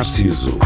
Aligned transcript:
Narciso. 0.00 0.58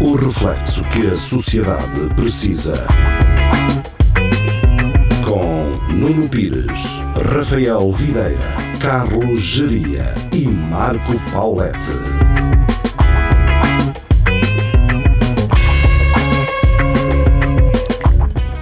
O 0.00 0.16
reflexo 0.16 0.82
que 0.86 1.06
a 1.06 1.14
sociedade 1.14 2.12
precisa. 2.16 2.84
Com 5.24 5.70
Nuno 5.92 6.28
Pires, 6.28 6.98
Rafael 7.32 7.92
Videira, 7.92 8.40
Carlos 8.80 9.40
Geria 9.40 10.12
e 10.32 10.48
Marco 10.48 11.12
Paulette. 11.30 11.92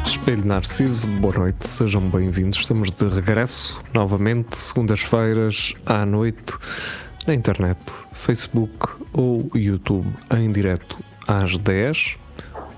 Espelho 0.04 0.44
Narciso, 0.44 1.06
boa 1.06 1.38
noite, 1.38 1.66
sejam 1.66 2.02
bem-vindos. 2.10 2.58
Estamos 2.58 2.92
de 2.92 3.08
regresso 3.08 3.80
novamente, 3.94 4.54
segundas-feiras 4.58 5.72
à 5.86 6.04
noite, 6.04 6.58
na 7.26 7.34
internet, 7.34 7.78
Facebook 8.12 8.88
ou 9.12 9.50
YouTube, 9.54 10.06
em 10.36 10.50
direto 10.50 10.96
às 11.26 11.56
10 11.56 12.16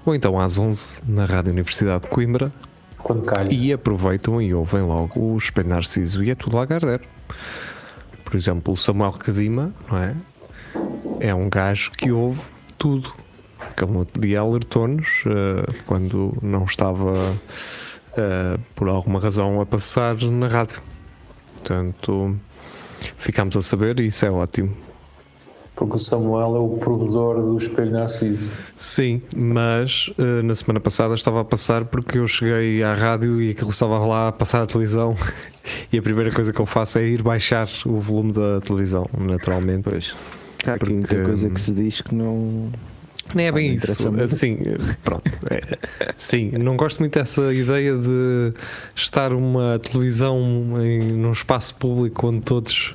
ou 0.05 0.15
então 0.15 0.39
às 0.39 0.59
11 0.59 1.03
na 1.07 1.25
Rádio 1.25 1.53
Universidade 1.53 2.03
de 2.03 2.09
Coimbra. 2.09 2.53
Quando 2.99 3.23
calha. 3.23 3.53
E 3.53 3.73
aproveitam 3.73 4.41
e 4.41 4.55
ouvem 4.55 4.83
logo 4.83 5.21
o 5.21 5.37
Espelho 5.37 5.69
Narciso 5.69 6.23
e 6.23 6.31
é 6.31 6.35
tudo 6.35 6.57
Lagardère. 6.57 7.03
Por 8.25 8.37
exemplo, 8.37 8.73
o 8.73 8.77
Samuel 8.77 9.13
Cadima, 9.13 9.73
não 9.91 9.99
é? 9.99 10.15
É 11.21 11.35
um 11.35 11.49
gajo 11.49 11.91
que 11.93 12.11
ouve 12.11 12.41
tudo. 12.79 13.13
Que 13.77 13.85
ele 13.85 13.97
outro 13.97 14.21
dia 14.21 14.41
alertou-nos 14.41 15.07
uh, 15.27 15.73
quando 15.87 16.37
não 16.43 16.65
estava 16.65 17.13
uh, 17.33 18.59
por 18.75 18.89
alguma 18.89 19.21
razão 19.21 19.61
a 19.61 19.67
passar 19.67 20.17
na 20.17 20.49
rádio. 20.49 20.81
Portanto, 21.55 22.37
ficámos 23.19 23.57
a 23.57 23.63
saber 23.63 24.01
e 24.01 24.07
isso 24.07 24.25
é 24.25 24.31
ótimo. 24.31 24.75
Porque 25.75 25.97
o 25.97 25.99
Samuel 25.99 26.55
é 26.55 26.59
o 26.59 26.77
provedor 26.77 27.41
do 27.41 27.57
Espelho 27.57 27.93
Narciso. 27.93 28.53
Sim, 28.77 29.23
mas 29.35 30.09
uh, 30.19 30.43
na 30.43 30.55
semana 30.55 30.81
passada 30.81 31.15
estava 31.15 31.41
a 31.41 31.45
passar 31.45 31.87
porque 31.87 32.19
eu 32.19 32.27
cheguei 32.27 32.83
à 32.83 32.93
rádio 32.93 33.41
e 33.41 33.51
aquilo 33.51 33.71
estava 33.71 33.99
lá 33.99 34.29
a 34.29 34.33
passar 34.33 34.63
a 34.63 34.67
televisão 34.67 35.15
e 35.91 35.99
a 35.99 36.03
primeira 36.03 36.31
coisa 36.31 36.53
que 36.53 36.61
eu 36.61 36.67
faço 36.67 36.99
é 36.99 37.05
ir 37.05 37.23
baixar 37.23 37.69
o 37.87 37.99
volume 37.99 38.33
da 38.33 38.61
televisão, 38.61 39.07
naturalmente. 39.19 39.89
Pois. 39.89 40.15
Há 40.67 40.75
aqui 40.75 40.93
muita 40.93 41.25
coisa 41.25 41.49
que 41.49 41.61
se 41.61 41.73
diz 41.73 42.01
que 42.01 42.15
não. 42.15 42.71
Nem 43.35 43.47
é 43.47 43.53
bem 43.53 43.69
não 43.69 43.75
isso. 43.75 43.85
interessa 43.87 44.11
muito. 44.11 44.29
Sim, 44.35 44.59
pronto. 45.05 45.31
É, 45.51 45.79
sim, 46.17 46.51
não 46.53 46.77
gosto 46.77 46.99
muito 47.01 47.19
dessa 47.19 47.53
ideia 47.53 47.97
de 47.97 48.53
estar 48.95 49.33
uma 49.33 49.79
televisão 49.79 50.39
em, 50.83 51.13
num 51.13 51.33
espaço 51.33 51.75
público 51.77 52.29
onde 52.29 52.41
todos 52.41 52.95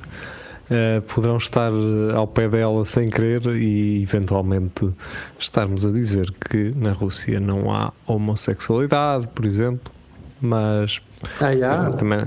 eh, 0.70 1.00
poderão 1.08 1.36
estar 1.38 1.72
ao 2.14 2.26
pé 2.26 2.48
dela 2.48 2.84
sem 2.84 3.08
querer 3.08 3.46
e 3.56 4.02
eventualmente 4.02 4.90
estarmos 5.38 5.86
a 5.86 5.90
dizer 5.90 6.32
que 6.50 6.72
na 6.76 6.92
Rússia 6.92 7.40
não 7.40 7.72
há 7.74 7.92
homossexualidade, 8.06 9.28
por 9.34 9.44
exemplo, 9.44 9.92
mas 10.40 11.00
Ah, 11.40 11.56
já? 11.56 11.90
também. 11.90 12.24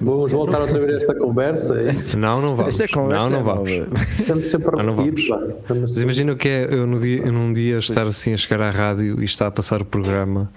Vamos 0.00 0.32
voltar 0.32 0.60
outra 0.60 0.78
vez 0.78 0.90
a 0.90 0.94
esta 0.94 1.14
conversa. 1.14 1.80
É 1.80 1.92
isso? 1.92 2.18
Não, 2.18 2.40
não 2.40 2.56
vamos. 2.56 2.80
Esta 2.80 2.92
conversa 2.92 3.28
não, 3.28 3.42
não 3.42 3.50
é 3.50 3.54
vamos. 3.54 4.20
Estamos 4.20 4.48
sempre 4.48 4.80
a 4.80 4.82
repetir. 4.82 5.30
Mas 5.68 5.98
imagina 5.98 6.32
o 6.32 6.36
que 6.36 6.48
é 6.48 6.74
eu, 6.74 6.86
no 6.86 6.98
dia, 6.98 7.18
eu 7.18 7.32
num 7.32 7.52
dia 7.52 7.78
estar 7.78 8.06
assim 8.06 8.32
a 8.32 8.36
chegar 8.36 8.62
à 8.62 8.70
rádio 8.70 9.20
e 9.20 9.24
está 9.24 9.46
a 9.46 9.50
passar 9.50 9.82
o 9.82 9.84
programa. 9.84 10.50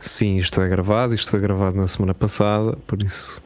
Sim, 0.00 0.36
isto 0.36 0.60
é 0.60 0.68
gravado, 0.68 1.14
isto 1.14 1.30
foi 1.30 1.40
gravado 1.40 1.76
na 1.76 1.86
semana 1.86 2.12
passada, 2.12 2.76
por 2.86 3.02
isso, 3.02 3.40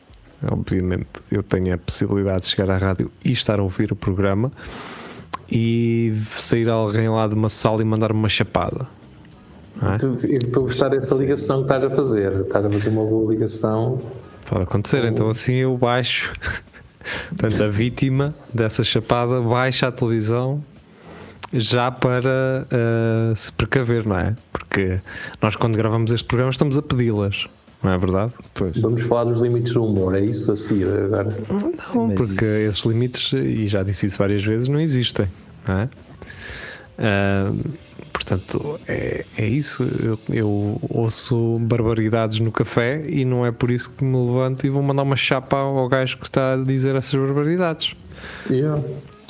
obviamente, 0.50 1.06
eu 1.30 1.40
tenho 1.40 1.72
a 1.72 1.78
possibilidade 1.78 2.42
de 2.42 2.48
chegar 2.48 2.68
à 2.70 2.76
rádio 2.76 3.12
e 3.24 3.30
estar 3.30 3.60
a 3.60 3.62
ouvir 3.62 3.92
o 3.92 3.96
programa 3.96 4.50
e 5.50 6.12
sair 6.36 6.68
alguém 6.68 7.08
lá 7.08 7.28
de 7.28 7.34
uma 7.34 7.48
sala 7.48 7.80
e 7.80 7.84
mandar-me 7.84 8.18
uma 8.18 8.28
chapada. 8.28 8.88
É? 9.80 10.04
Eu 10.04 10.14
Estou 10.14 10.62
a 10.62 10.66
gostar 10.66 10.88
dessa 10.88 11.14
ligação 11.14 11.58
que 11.58 11.72
estás 11.72 11.84
a 11.84 11.90
fazer. 11.90 12.32
Estás 12.40 12.64
a 12.64 12.70
fazer 12.70 12.90
uma 12.90 13.04
boa 13.04 13.30
ligação. 13.32 14.00
Pode 14.48 14.62
acontecer, 14.62 15.04
então 15.04 15.28
assim 15.28 15.54
eu 15.54 15.76
baixo. 15.76 16.32
Portanto, 17.28 17.62
a 17.62 17.68
vítima 17.68 18.34
dessa 18.52 18.82
chapada 18.82 19.40
baixa 19.40 19.88
a 19.88 19.92
televisão 19.92 20.62
já 21.52 21.90
para 21.90 22.66
ah, 22.70 23.32
se 23.34 23.52
precaver, 23.52 24.06
não 24.06 24.18
é? 24.18 24.34
Porque 24.52 25.00
nós, 25.40 25.54
quando 25.56 25.76
gravamos 25.76 26.10
este 26.12 26.26
programa, 26.26 26.50
estamos 26.50 26.76
a 26.76 26.82
pedi-las, 26.82 27.46
não 27.82 27.92
é 27.92 27.98
verdade? 27.98 28.32
Pois. 28.54 28.76
Vamos 28.78 29.02
falar 29.02 29.24
dos 29.24 29.40
limites 29.40 29.72
do 29.72 29.84
humor. 29.84 30.14
É 30.14 30.20
isso 30.20 30.50
a 30.50 30.56
seguir 30.56 30.86
agora. 30.86 31.34
Não, 31.94 32.10
porque 32.10 32.44
esses 32.44 32.84
limites, 32.84 33.32
e 33.32 33.66
já 33.66 33.82
disse 33.82 34.06
isso 34.06 34.18
várias 34.18 34.44
vezes, 34.44 34.68
não 34.68 34.80
existem, 34.80 35.28
não 35.66 35.78
é? 35.78 35.88
Ah, 36.98 37.52
portanto, 38.12 38.80
é, 38.86 39.24
é 39.36 39.46
isso. 39.46 39.84
Eu, 40.02 40.18
eu 40.28 40.80
ouço 40.90 41.58
barbaridades 41.60 42.40
no 42.40 42.50
café 42.50 43.02
e 43.08 43.24
não 43.24 43.46
é 43.46 43.52
por 43.52 43.70
isso 43.70 43.90
que 43.90 44.04
me 44.04 44.16
levanto 44.16 44.66
e 44.66 44.68
vou 44.70 44.82
mandar 44.82 45.02
uma 45.04 45.16
chapa 45.16 45.56
ao 45.56 45.88
gajo 45.88 46.18
que 46.18 46.26
está 46.26 46.54
a 46.54 46.56
dizer 46.56 46.94
essas 46.96 47.14
barbaridades. 47.14 47.94
Yeah. 48.50 48.82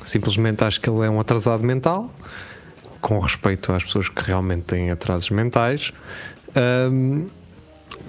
Simplesmente 0.04 0.64
acho 0.64 0.80
que 0.80 0.88
ele 0.88 1.04
é 1.04 1.10
um 1.10 1.20
atrasado 1.20 1.62
mental, 1.62 2.10
com 3.00 3.18
respeito 3.18 3.70
às 3.72 3.84
pessoas 3.84 4.08
que 4.08 4.22
realmente 4.22 4.62
têm 4.62 4.90
atrasos 4.90 5.28
mentais. 5.30 5.92
Ahm, 6.56 7.26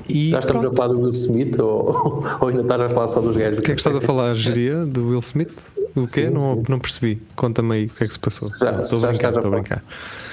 e 0.07 0.29
Já 0.31 0.39
estamos 0.39 0.65
a 0.65 0.69
pronto. 0.69 0.77
falar 0.77 0.93
do 0.93 1.01
Will 1.01 1.09
Smith 1.09 1.59
ou, 1.59 2.23
ou 2.39 2.47
ainda 2.47 2.61
estás 2.61 2.81
a 2.81 2.89
falar 2.89 3.07
só 3.09 3.19
dos 3.19 3.35
gajos? 3.35 3.59
O 3.59 3.61
que 3.61 3.71
é 3.71 3.75
que 3.75 3.81
estás 3.81 3.95
a 3.95 4.01
falar, 4.01 4.33
Geria? 4.35 4.85
Do 4.85 5.09
Will 5.09 5.19
Smith? 5.19 5.51
O 5.99 6.03
quê? 6.03 6.27
Sim, 6.27 6.29
não, 6.29 6.55
sim. 6.57 6.63
não 6.69 6.79
percebi. 6.79 7.21
Conta-me 7.35 7.73
aí 7.75 7.85
o 7.85 7.89
que 7.89 8.03
é 8.03 8.07
que 8.07 8.13
se 8.13 8.19
passou. 8.19 8.49
Já- 8.57 8.81
Estou 8.81 9.03
a 9.03 9.07
brincar, 9.09 9.33
estou 9.33 9.47
a 9.47 9.49
brincar. 9.49 9.83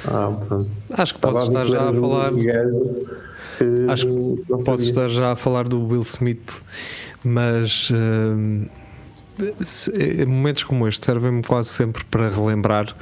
Ah. 0.07 0.33
Acho 1.03 1.15
que 1.15 1.21
podes 1.21 1.43
estar 1.43 1.65
já 1.65 1.89
a 1.89 1.93
falar. 1.93 2.33
Acho 3.89 4.07
que 4.07 4.59
sabia. 4.63 4.87
estar 4.89 5.09
já 5.09 5.33
a 5.33 5.37
falar 5.37 5.67
do 5.69 5.85
Will 5.87 6.03
Smith, 6.03 6.63
mas 7.25 7.91
hum, 7.91 8.67
em 9.99 10.27
momentos 10.27 10.65
como 10.65 10.87
este 10.87 11.05
servem-me 11.07 11.43
quase 11.43 11.71
sempre 11.71 12.05
para 12.05 12.29
relembrar 12.29 12.95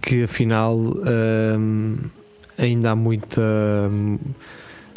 que 0.00 0.22
afinal 0.22 0.76
hum, 0.76 1.96
ainda 2.56 2.92
há 2.92 2.96
muita 2.96 3.40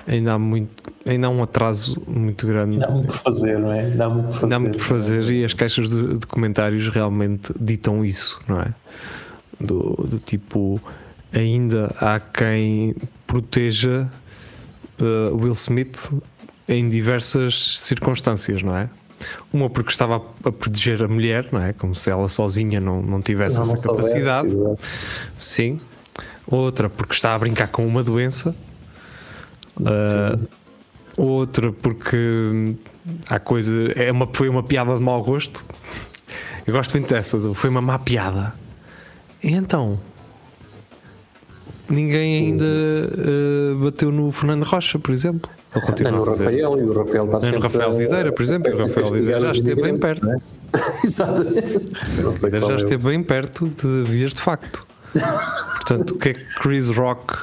ainda 0.08 0.34
há 0.34 0.40
muito 0.40 0.92
ainda 1.06 1.28
há 1.28 1.30
um 1.30 1.44
atraso 1.44 2.02
muito 2.08 2.46
grande 2.48 2.78
Dá 2.78 2.90
muito 2.90 3.08
por 3.08 3.18
fazer, 3.18 3.60
não 3.60 3.72
é? 3.72 3.90
Dá 3.90 4.10
muito 4.10 4.26
por 4.28 4.34
fazer. 4.34 4.48
Dá 4.50 4.60
muito 4.60 4.78
por 4.78 4.86
fazer 4.88 5.32
e 5.32 5.46
as 5.46 5.54
caixas 5.54 5.90
de, 5.90 6.18
de 6.20 6.28
comentários 6.28 6.88
realmente 6.90 7.54
ditam 7.60 8.04
isso, 8.06 8.40
não 8.48 8.62
é? 8.62 8.74
Do, 9.60 10.08
do 10.08 10.20
tipo, 10.20 10.82
ainda 11.32 11.94
há 12.00 12.20
quem 12.20 12.96
proteja 13.28 14.10
uh, 15.00 15.36
Will 15.36 15.54
Smith 15.54 16.12
em 16.68 16.90
diversas 16.90 17.80
circunstâncias, 17.80 18.64
não 18.64 18.76
é? 18.76 18.90
Uma 19.54 19.70
porque 19.70 19.92
estava 19.92 20.16
a, 20.16 20.52
proteger 20.52 21.04
a 21.04 21.08
mulher, 21.08 21.48
não 21.52 21.62
é? 21.62 21.74
Como 21.74 21.94
se 21.94 22.10
ela 22.10 22.28
sozinha 22.28 22.80
não, 22.80 23.02
não 23.02 23.22
tivesse 23.22 23.58
Não, 23.58 23.66
não 23.66 23.74
essa 23.74 23.84
soubesse, 23.84 24.10
capacidade. 24.10 24.48
exato. 24.48 24.80
Sim. 25.38 25.80
Outra 26.48 26.90
porque 26.90 27.14
está 27.14 27.36
a 27.36 27.40
brincar 27.40 27.68
com 27.68 27.86
uma 27.86 28.04
doença. 28.04 28.56
Uh, 29.82 30.48
outra 31.18 31.72
porque 31.72 32.76
há 33.28 33.40
coisa. 33.40 33.72
É 33.96 34.12
uma, 34.12 34.28
foi 34.32 34.50
uma 34.50 34.64
piada 34.64 34.96
de 34.96 35.02
mau 35.02 35.24
gosto. 35.24 35.66
Eu 36.66 36.74
gosto 36.74 36.94
muito 36.94 37.10
dessa. 37.14 37.38
Foi 37.54 37.70
uma 37.70 37.82
má 37.82 37.98
piada. 38.00 38.54
E 39.44 39.52
então. 39.54 40.00
Ninguém 41.90 42.46
ainda 42.46 42.64
uh, 42.66 43.76
bateu 43.84 44.12
no 44.12 44.32
Fernando 44.32 44.64
Rocha, 44.64 44.98
por 44.98 45.12
exemplo. 45.12 45.52
Ele 45.76 45.86
continua 45.86 46.12
no 46.12 46.24
a. 46.24 46.30
Rafael 46.32 46.78
e 46.80 46.84
o 46.84 46.94
Rafael 46.94 47.26
está 47.26 47.40
Nem 47.40 47.42
sempre 47.42 47.58
no 47.58 47.64
Rafael 47.64 47.92
a- 47.92 47.98
Videira, 47.98 48.32
por 48.32 48.44
exemplo, 48.44 48.72
e 48.72 48.74
o 48.74 48.78
a 48.78 48.88
Rafael 48.88 49.06
Videira 49.08 49.40
já 49.42 49.52
esteve 49.52 49.82
bem 49.82 49.98
perto. 49.98 50.26
não 50.26 50.34
é? 50.34 50.38
Exatamente. 51.04 52.22
Não 52.22 52.32
sei 52.32 52.50
já 52.52 52.58
é 52.58 52.76
esteve 52.78 53.04
bem 53.04 53.22
perto 53.22 53.68
de 53.68 54.04
vias 54.10 54.34
de 54.34 54.42
facto. 54.42 54.88
Portanto, 55.14 56.12
o 56.12 56.18
que 56.18 56.30
é 56.30 56.34
que 56.34 56.46
Chris 56.56 56.90
Rock 56.90 57.38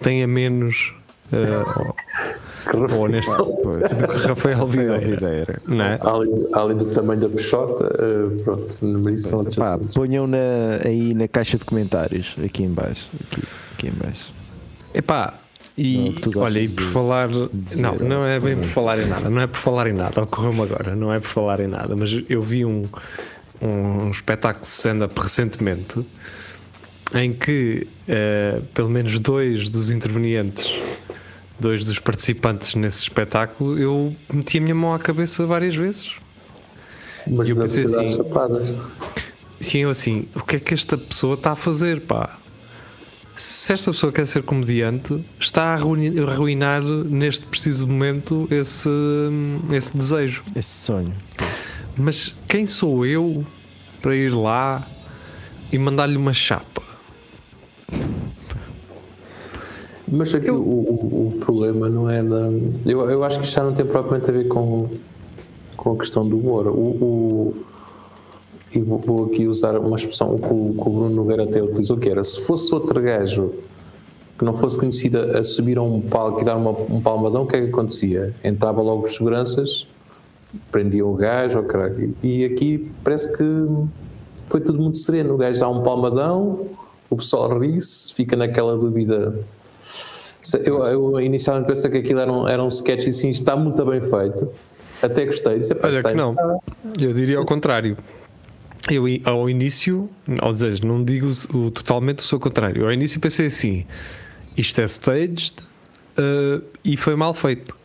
tem 0.00 0.22
a 0.22 0.26
menos 0.26 0.92
uh, 1.32 2.96
ou, 2.96 3.08
neste, 3.08 3.34
do 3.36 3.46
que 3.46 4.26
Rafael 4.28 4.66
Videira? 4.66 4.98
Videira. 4.98 5.62
Não 5.66 5.84
é? 5.84 5.98
Além, 6.02 6.46
além 6.52 6.76
do 6.76 6.86
tamanho 6.86 7.20
da 7.20 7.28
peixota, 7.28 7.84
eh, 7.98 8.42
pronto, 8.42 8.72
são 9.18 9.38
outros 9.38 9.56
Pá, 9.56 9.78
ponham 9.94 10.26
na- 10.26 10.80
aí 10.84 11.14
na 11.14 11.26
caixa 11.28 11.56
de 11.56 11.64
comentários, 11.64 12.36
aqui 12.44 12.62
em 12.62 12.68
baixo. 12.70 13.08
Aqui, 13.24 13.42
aqui 13.74 13.88
em 13.88 13.92
baixo. 13.92 14.32
Epá, 14.94 15.34
e 15.76 16.14
olha, 16.36 16.60
e 16.60 16.68
por 16.68 16.84
de 16.84 16.90
falar. 16.90 17.28
dizer, 17.52 17.82
não, 17.82 17.94
não 17.96 18.24
é 18.26 18.38
bem 18.40 18.56
por 18.56 18.64
falar 18.66 18.98
em 18.98 19.06
nada, 19.06 19.30
não 19.30 19.40
é 19.40 19.46
por 19.46 19.58
falar 19.58 19.86
em 19.86 19.92
nada, 19.92 20.22
ocorreu-me 20.22 20.62
agora, 20.62 20.94
não 20.96 21.12
é 21.12 21.20
por 21.20 21.28
falar 21.28 21.60
em 21.60 21.68
nada, 21.68 21.94
mas 21.96 22.10
eu 22.28 22.42
vi 22.42 22.64
um, 22.64 22.84
um 23.62 24.10
espetáculo 24.10 24.64
de 24.66 24.70
stand-up 24.72 25.18
recentemente 25.20 26.04
em 27.14 27.32
que 27.32 27.86
eh, 28.06 28.60
pelo 28.74 28.90
menos 28.90 29.18
dois 29.20 29.68
dos 29.68 29.90
intervenientes, 29.90 30.66
dois 31.58 31.84
dos 31.84 31.98
participantes 31.98 32.74
nesse 32.74 33.02
espetáculo, 33.02 33.78
eu 33.78 34.14
meti 34.32 34.58
a 34.58 34.60
minha 34.60 34.74
mão 34.74 34.92
à 34.94 34.98
cabeça 34.98 35.46
várias 35.46 35.74
vezes. 35.74 36.10
Mas 37.26 37.48
eu 37.48 37.56
na 37.56 37.62
pensei 37.62 37.84
assim- 37.84 38.16
chapadas. 38.16 38.74
sim, 39.60 39.78
eu 39.78 39.90
assim, 39.90 40.26
o 40.34 40.40
que 40.42 40.56
é 40.56 40.60
que 40.60 40.74
esta 40.74 40.96
pessoa 40.98 41.34
está 41.34 41.52
a 41.52 41.56
fazer, 41.56 42.00
pá? 42.02 42.38
Se 43.36 43.72
esta 43.72 43.92
pessoa 43.92 44.12
quer 44.12 44.26
ser 44.26 44.42
comediante, 44.42 45.24
está 45.38 45.66
a 45.66 45.74
arruinar 45.74 46.82
neste 46.82 47.46
preciso 47.46 47.86
momento 47.86 48.48
esse, 48.50 48.88
esse 49.72 49.96
desejo. 49.96 50.42
Esse 50.56 50.84
sonho. 50.86 51.14
Mas 51.96 52.34
quem 52.48 52.66
sou 52.66 53.06
eu 53.06 53.46
para 54.02 54.16
ir 54.16 54.34
lá 54.34 54.84
e 55.72 55.78
mandar-lhe 55.78 56.16
uma 56.16 56.32
chapa? 56.32 56.82
Mas 60.10 60.34
aqui 60.34 60.50
o, 60.50 60.56
o, 60.56 61.28
o 61.28 61.38
problema 61.40 61.88
não 61.88 62.08
é 62.08 62.22
da. 62.22 62.48
Eu, 62.86 63.08
eu 63.10 63.24
acho 63.24 63.38
que 63.38 63.44
isto 63.44 63.54
já 63.54 63.62
não 63.64 63.72
tem 63.74 63.84
propriamente 63.84 64.30
a 64.30 64.32
ver 64.32 64.48
com, 64.48 64.88
com 65.76 65.92
a 65.92 65.96
questão 65.96 66.26
do 66.26 66.38
humor. 66.38 66.66
O, 66.68 66.72
o- 66.72 67.54
e 68.74 68.80
vou, 68.82 69.24
aqui 69.24 69.46
usar 69.46 69.78
uma 69.78 69.96
expressão 69.96 70.36
que 70.38 70.44
o, 70.46 70.74
que 70.74 70.80
o 70.88 70.90
Bruno 70.92 71.08
Nogueira 71.10 71.44
até 71.44 71.62
utilizou, 71.62 71.96
que 71.96 72.08
era 72.08 72.22
se 72.22 72.42
fosse 72.42 72.72
outro 72.74 73.00
gajo 73.00 73.52
que 74.38 74.44
não 74.44 74.52
fosse 74.54 74.78
conhecido 74.78 75.18
a, 75.18 75.42
subir 75.42 75.78
a 75.78 75.82
um 75.82 76.00
palco 76.02 76.42
e 76.42 76.44
dar 76.44 76.56
uma- 76.56 76.70
um 76.70 77.00
palmadão, 77.00 77.42
o 77.42 77.46
que 77.46 77.56
é 77.56 77.60
que 77.62 77.68
acontecia? 77.68 78.34
Entrava 78.44 78.80
logo 78.82 79.04
os 79.06 79.14
seguranças, 79.14 79.88
prendiam 80.70 81.10
o 81.10 81.14
gajo, 81.14 81.58
oh, 81.64 82.26
e 82.26 82.44
aqui 82.44 82.90
parece 83.02 83.36
que 83.36 83.44
foi 84.46 84.60
tudo 84.60 84.78
muito 84.80 84.98
sereno. 84.98 85.34
O 85.34 85.36
gajo 85.38 85.58
dá 85.58 85.68
um 85.68 85.82
palmadão, 85.82 86.66
o 87.10 87.16
pessoal 87.16 87.58
ri-se, 87.58 88.12
fica 88.14 88.36
naquela 88.36 88.76
dúvida. 88.76 89.40
Eu, 90.64 90.84
eu 90.84 91.20
inicialmente 91.20 91.66
pensei 91.66 91.90
que 91.90 91.98
aquilo 91.98 92.20
era 92.20 92.32
um, 92.32 92.48
era 92.48 92.62
um 92.62 92.68
sketch 92.68 93.06
e 93.06 93.12
sim, 93.12 93.30
está 93.30 93.56
muito 93.56 93.84
bem 93.84 94.00
feito. 94.00 94.48
Até 95.02 95.24
gostei. 95.26 95.58
Disse, 95.58 95.72
"Epá, 95.72 95.88
Olha 95.88 96.02
que 96.02 96.14
não. 96.14 96.34
Eu 97.00 97.12
diria 97.12 97.38
ao 97.38 97.44
contrário. 97.44 97.96
Eu 98.90 99.04
ao 99.24 99.50
início, 99.50 100.08
ou 100.40 100.54
seja, 100.54 100.84
não 100.84 101.04
digo 101.04 101.30
o, 101.52 101.70
totalmente 101.70 102.20
o 102.20 102.22
seu 102.22 102.40
contrário. 102.40 102.84
Ao 102.84 102.92
início 102.92 103.20
pensei 103.20 103.46
assim: 103.46 103.84
isto 104.56 104.80
é 104.80 104.84
staged 104.84 105.54
eh, 106.16 106.60
e 106.84 106.96
foi 106.96 107.14
mal 107.14 107.34
feito. 107.34 107.76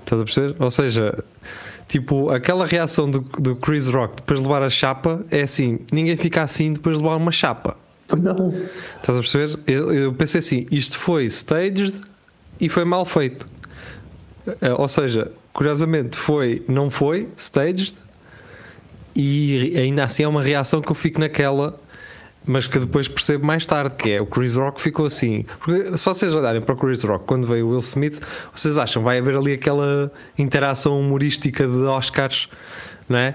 Estás 0.00 0.20
a 0.20 0.24
perceber? 0.24 0.56
Ou 0.58 0.70
seja, 0.70 1.24
tipo, 1.86 2.30
aquela 2.30 2.66
reação 2.66 3.10
do, 3.10 3.20
do 3.20 3.54
Chris 3.56 3.86
Rock 3.86 4.16
depois 4.16 4.40
de 4.40 4.46
levar 4.46 4.62
a 4.62 4.70
chapa 4.70 5.24
é 5.30 5.42
assim: 5.42 5.78
ninguém 5.92 6.16
fica 6.16 6.42
assim 6.42 6.72
depois 6.72 6.96
de 6.96 7.02
levar 7.02 7.16
uma 7.16 7.32
chapa. 7.32 7.76
Não. 8.18 8.54
Estás 8.96 9.18
a 9.18 9.20
perceber? 9.20 9.58
Eu, 9.66 9.92
eu 9.92 10.12
pensei 10.12 10.38
assim: 10.38 10.66
isto 10.70 10.98
foi 10.98 11.24
staged 11.26 12.00
e 12.60 12.68
foi 12.68 12.84
mal 12.84 13.04
feito. 13.04 13.46
Eh, 14.60 14.72
Ou 14.72 14.88
seja, 14.88 15.30
curiosamente, 15.52 16.16
foi, 16.18 16.62
não 16.68 16.90
foi 16.90 17.28
staged 17.36 17.94
e 19.14 19.74
ainda 19.76 20.04
assim 20.04 20.22
é 20.22 20.28
uma 20.28 20.42
reação 20.42 20.80
que 20.80 20.90
eu 20.90 20.94
fico 20.94 21.20
naquela, 21.20 21.78
mas 22.46 22.66
que 22.66 22.78
depois 22.78 23.08
percebo 23.08 23.44
mais 23.44 23.66
tarde, 23.66 23.94
que 23.96 24.10
é 24.10 24.20
o 24.20 24.26
Chris 24.26 24.54
Rock 24.54 24.80
ficou 24.80 25.06
assim. 25.06 25.44
Porque 25.58 25.96
se 25.96 26.04
vocês 26.04 26.34
olharem 26.34 26.60
para 26.60 26.74
o 26.74 26.78
Chris 26.78 27.02
Rock 27.02 27.24
quando 27.26 27.46
veio 27.46 27.66
o 27.66 27.70
Will 27.70 27.80
Smith, 27.80 28.20
vocês 28.54 28.78
acham 28.78 29.02
vai 29.02 29.18
haver 29.18 29.36
ali 29.36 29.52
aquela 29.52 30.10
interação 30.38 30.98
humorística 31.00 31.66
de 31.66 31.76
Oscars, 31.76 32.48
não 33.08 33.18
é? 33.18 33.34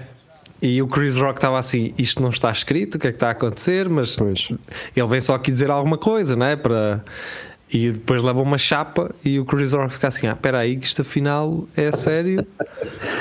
E 0.60 0.80
o 0.80 0.86
Chris 0.86 1.16
Rock 1.16 1.38
estava 1.38 1.58
assim: 1.58 1.92
isto 1.98 2.22
não 2.22 2.30
está 2.30 2.50
escrito, 2.50 2.94
o 2.96 2.98
que 2.98 3.08
é 3.08 3.10
que 3.10 3.16
está 3.16 3.28
a 3.28 3.32
acontecer? 3.32 3.88
Mas 3.88 4.16
Pois. 4.16 4.48
ele 4.96 5.06
vem 5.06 5.20
só 5.20 5.34
aqui 5.34 5.50
dizer 5.50 5.70
alguma 5.70 5.98
coisa, 5.98 6.34
não 6.34 6.46
é? 6.46 6.56
Para... 6.56 7.04
E 7.68 7.90
depois 7.90 8.22
leva 8.22 8.40
uma 8.40 8.58
chapa 8.58 9.12
e 9.24 9.40
o 9.40 9.44
Chris 9.44 9.72
Rock 9.72 9.94
fica 9.94 10.06
assim: 10.06 10.28
ah, 10.28 10.32
espera 10.34 10.60
aí, 10.60 10.76
que 10.76 10.86
isto 10.86 11.02
afinal 11.02 11.66
é 11.76 11.90
sério. 11.90 12.46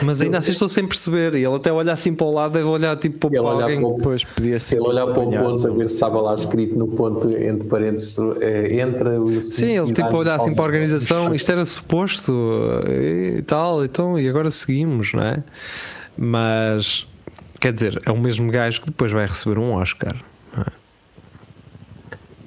Mas 0.03 0.21
ainda 0.21 0.37
assim 0.37 0.51
estou 0.51 0.69
sem 0.69 0.85
perceber. 0.87 1.33
E 1.33 1.43
ele 1.43 1.55
até 1.55 1.73
olha 1.73 1.91
assim 1.91 2.13
para 2.13 2.27
o 2.27 2.31
lado, 2.31 2.53
deve 2.53 2.65
olhar 2.65 2.95
tipo 2.95 3.27
Ele 3.27 3.41
para 3.41 3.49
olhar 3.49 3.63
alguém. 3.63 3.79
para 3.79 3.87
o 3.87 3.97
Depois 3.97 4.23
podia 4.23 4.59
ser. 4.59 4.75
Ele 4.75 4.87
olhar 4.87 5.07
para 5.07 5.19
o 5.19 5.31
ponto 5.31 5.67
a 5.67 5.71
ver 5.71 5.89
se 5.89 5.95
estava 5.95 6.21
lá 6.21 6.35
escrito 6.35 6.77
no 6.77 6.87
ponto 6.89 7.27
entre 7.31 7.67
parênteses, 7.67 8.19
é, 8.39 8.79
entra 8.81 9.19
o 9.19 9.41
Sim, 9.41 9.79
ele 9.79 9.91
tipo 9.91 10.09
a 10.09 10.15
olhar 10.15 10.35
assim 10.35 10.53
para 10.53 10.63
a 10.63 10.67
organização, 10.67 11.33
isto 11.33 11.51
era 11.51 11.65
suposto 11.65 12.31
e 12.87 13.41
tal, 13.47 13.83
então, 13.83 14.19
e 14.19 14.29
agora 14.29 14.51
seguimos, 14.51 15.11
não 15.11 15.23
é? 15.23 15.43
Mas 16.15 17.07
quer 17.59 17.73
dizer, 17.73 18.01
é 18.05 18.11
o 18.11 18.19
mesmo 18.19 18.51
gajo 18.51 18.81
que 18.81 18.87
depois 18.87 19.11
vai 19.11 19.25
receber 19.25 19.59
um 19.59 19.73
Oscar. 19.73 20.15
não 20.55 20.63
é? 20.63 20.85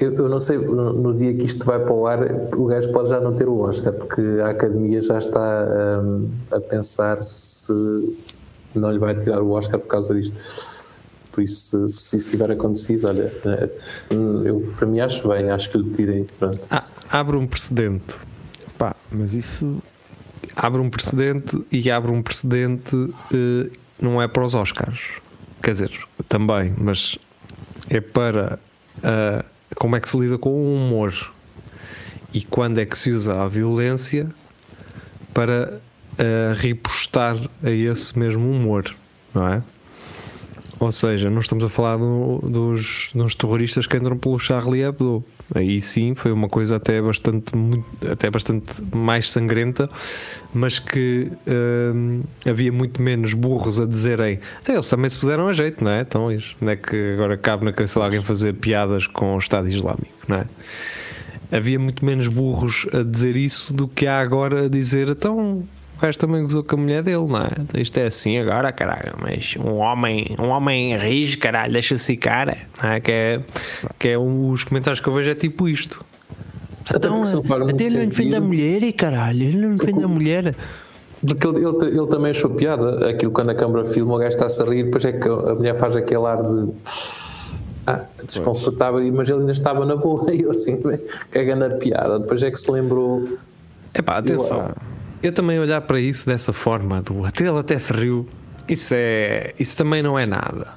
Eu, 0.00 0.14
eu 0.14 0.28
não 0.28 0.38
sei, 0.38 0.58
no, 0.58 0.92
no 0.92 1.14
dia 1.14 1.34
que 1.34 1.44
isto 1.44 1.64
vai 1.64 1.80
para 1.80 1.92
o 1.92 2.06
ar, 2.06 2.20
o 2.56 2.66
gajo 2.66 2.92
pode 2.92 3.08
já 3.08 3.18
não 3.18 3.34
ter 3.34 3.48
o 3.48 3.58
Oscar, 3.58 3.92
porque 3.92 4.20
a 4.42 4.50
academia 4.50 5.00
já 5.00 5.18
está 5.18 6.00
hum, 6.00 6.30
a 6.52 6.60
pensar 6.60 7.20
se 7.20 7.72
não 8.74 8.92
lhe 8.92 8.98
vai 8.98 9.14
tirar 9.16 9.42
o 9.42 9.50
Oscar 9.50 9.80
por 9.80 9.88
causa 9.88 10.14
disto. 10.14 10.36
Por 11.32 11.42
isso, 11.42 11.88
se, 11.88 11.94
se 11.94 12.16
isso 12.16 12.30
tiver 12.30 12.50
acontecido, 12.50 13.08
olha, 13.08 13.32
eh, 13.44 13.70
eu 14.44 14.72
para 14.76 14.86
mim 14.86 15.00
acho 15.00 15.28
bem, 15.28 15.50
acho 15.50 15.70
que 15.70 15.78
lhe 15.78 15.90
tirem. 15.90 16.24
Pronto. 16.38 16.66
Ah, 16.70 16.84
abre 17.10 17.36
um 17.36 17.46
precedente. 17.46 18.14
Pá, 18.76 18.94
mas 19.10 19.34
isso. 19.34 19.78
abre 20.54 20.80
um 20.80 20.90
precedente 20.90 21.64
e 21.72 21.90
abre 21.90 22.10
um 22.10 22.22
precedente 22.22 22.94
eh, 23.34 23.70
não 24.00 24.20
é 24.20 24.28
para 24.28 24.44
os 24.44 24.54
Oscars 24.54 25.00
quer 25.62 25.72
dizer, 25.72 25.90
também 26.28 26.74
mas 26.76 27.18
é 27.88 28.00
para 28.00 28.58
ah, 29.02 29.44
como 29.76 29.96
é 29.96 30.00
que 30.00 30.08
se 30.08 30.18
lida 30.18 30.38
com 30.38 30.50
o 30.50 30.74
humor 30.74 31.32
e 32.32 32.42
quando 32.42 32.78
é 32.78 32.86
que 32.86 32.96
se 32.96 33.10
usa 33.10 33.42
a 33.42 33.48
violência 33.48 34.28
para 35.32 35.80
ah, 36.18 36.54
ripostar 36.56 37.36
a 37.62 37.70
esse 37.70 38.18
mesmo 38.18 38.50
humor 38.50 38.94
não 39.34 39.48
é? 39.48 39.62
Ou 40.80 40.92
seja, 40.92 41.28
não 41.28 41.40
estamos 41.40 41.64
a 41.64 41.68
falar 41.68 41.96
do- 41.96 42.38
dos, 42.48 43.10
dos 43.12 43.34
terroristas 43.34 43.86
que 43.86 43.96
entram 43.96 44.16
pelo 44.16 44.38
Charlie 44.38 44.82
Hebdo. 44.82 45.24
Aí 45.54 45.80
sim 45.80 46.14
foi 46.14 46.30
uma 46.30 46.48
coisa 46.48 46.76
até 46.76 47.02
bastante, 47.02 47.52
até 48.08 48.30
bastante 48.30 48.70
mais 48.94 49.30
sangrenta, 49.30 49.90
mas 50.54 50.78
que 50.78 51.32
hum, 51.94 52.20
havia 52.46 52.70
muito 52.70 53.02
menos 53.02 53.34
burros 53.34 53.80
a 53.80 53.86
dizerem. 53.86 54.38
Até 54.60 54.74
eles 54.74 54.88
também 54.88 55.10
se 55.10 55.18
puseram 55.18 55.48
a 55.48 55.52
jeito, 55.52 55.82
não 55.82 55.90
é? 55.90 56.02
Então, 56.02 56.28
não 56.60 56.70
é 56.70 56.76
que 56.76 57.12
agora 57.14 57.36
cabe 57.36 57.64
na 57.64 57.72
cabeça 57.72 57.98
de 57.98 58.04
alguém 58.04 58.22
fazer 58.22 58.52
piadas 58.54 59.06
com 59.06 59.34
o 59.34 59.38
Estado 59.38 59.68
Islâmico, 59.68 60.06
não 60.28 60.36
é? 60.36 60.46
Havia 61.50 61.78
muito 61.78 62.04
menos 62.04 62.28
burros 62.28 62.86
a 62.92 63.02
dizer 63.02 63.34
isso 63.36 63.72
do 63.72 63.88
que 63.88 64.06
há 64.06 64.20
agora 64.20 64.66
a 64.66 64.68
dizer 64.68 65.08
então. 65.08 65.66
O 65.98 66.00
gajo 66.00 66.16
também 66.16 66.42
gozou 66.44 66.62
com 66.62 66.76
a 66.76 66.78
mulher 66.78 67.02
dele, 67.02 67.26
não 67.26 67.38
é? 67.38 67.48
Então 67.58 67.80
Isto 67.80 67.98
é 67.98 68.06
assim 68.06 68.38
agora, 68.38 68.70
caralho. 68.70 69.14
Mas 69.20 69.56
um 69.58 69.78
homem, 69.78 70.36
um 70.38 70.48
homem 70.50 70.96
rige, 70.96 71.36
caralho, 71.36 71.72
deixa-se 71.72 72.16
cara, 72.16 72.56
não 72.80 72.90
é? 72.90 73.00
Que 73.00 73.10
é, 73.10 73.40
que 73.98 74.08
é 74.10 74.18
um- 74.18 74.50
os 74.50 74.62
comentários 74.62 75.00
que 75.00 75.08
eu 75.08 75.12
vejo 75.14 75.30
é 75.30 75.34
tipo 75.34 75.68
isto. 75.68 76.04
Até 76.88 77.08
porque 77.08 77.26
se 77.26 77.34
não 77.34 77.42
faz 77.42 77.60
muito 77.62 77.74
até 77.74 77.84
ele 77.84 77.98
não 77.98 78.06
defende 78.06 78.36
a 78.36 78.40
mulher, 78.40 78.82
e 78.84 78.92
caralho, 78.92 79.42
ele 79.42 79.58
não 79.58 79.74
defende 79.74 80.04
a 80.04 80.08
mulher. 80.08 80.54
Porque 81.20 81.46
ele, 81.48 81.58
ele, 81.66 81.98
ele 81.98 82.06
também 82.06 82.30
achou 82.30 82.50
piada. 82.50 83.10
Aquilo 83.10 83.32
quando 83.32 83.50
a 83.50 83.54
câmara 83.56 83.84
filma, 83.84 84.14
o 84.14 84.18
gajo 84.18 84.28
está-se 84.30 84.62
a 84.62 84.64
rir, 84.64 84.84
depois 84.84 85.04
é 85.04 85.10
que 85.12 85.28
a 85.28 85.54
mulher 85.56 85.74
faz 85.74 85.96
aquele 85.96 86.24
ar 86.24 86.36
de. 86.40 86.68
Ah, 87.86 88.04
desconfortável, 88.24 89.00
mas 89.12 89.28
ele 89.30 89.40
ainda 89.40 89.52
estava 89.52 89.84
na 89.84 89.96
boa 89.96 90.30
e 90.32 90.42
eu 90.42 90.52
assim, 90.52 90.80
cagando 91.30 91.64
a 91.64 91.70
piada. 91.70 92.20
Depois 92.20 92.40
é 92.42 92.50
que 92.52 92.58
se 92.58 92.70
lembrou. 92.70 93.26
Epá, 93.94 94.18
atenção. 94.18 94.58
Eu 94.68 94.97
também 95.32 95.58
olhar 95.58 95.80
para 95.82 96.00
isso 96.00 96.26
dessa 96.26 96.52
forma, 96.52 97.02
do 97.02 97.24
até 97.24 97.46
ele 97.46 97.58
até 97.58 97.78
se 97.78 97.92
riu, 97.92 98.26
isso, 98.68 98.92
é, 98.96 99.52
isso 99.58 99.76
também 99.76 100.02
não 100.02 100.18
é 100.18 100.24
nada. 100.26 100.68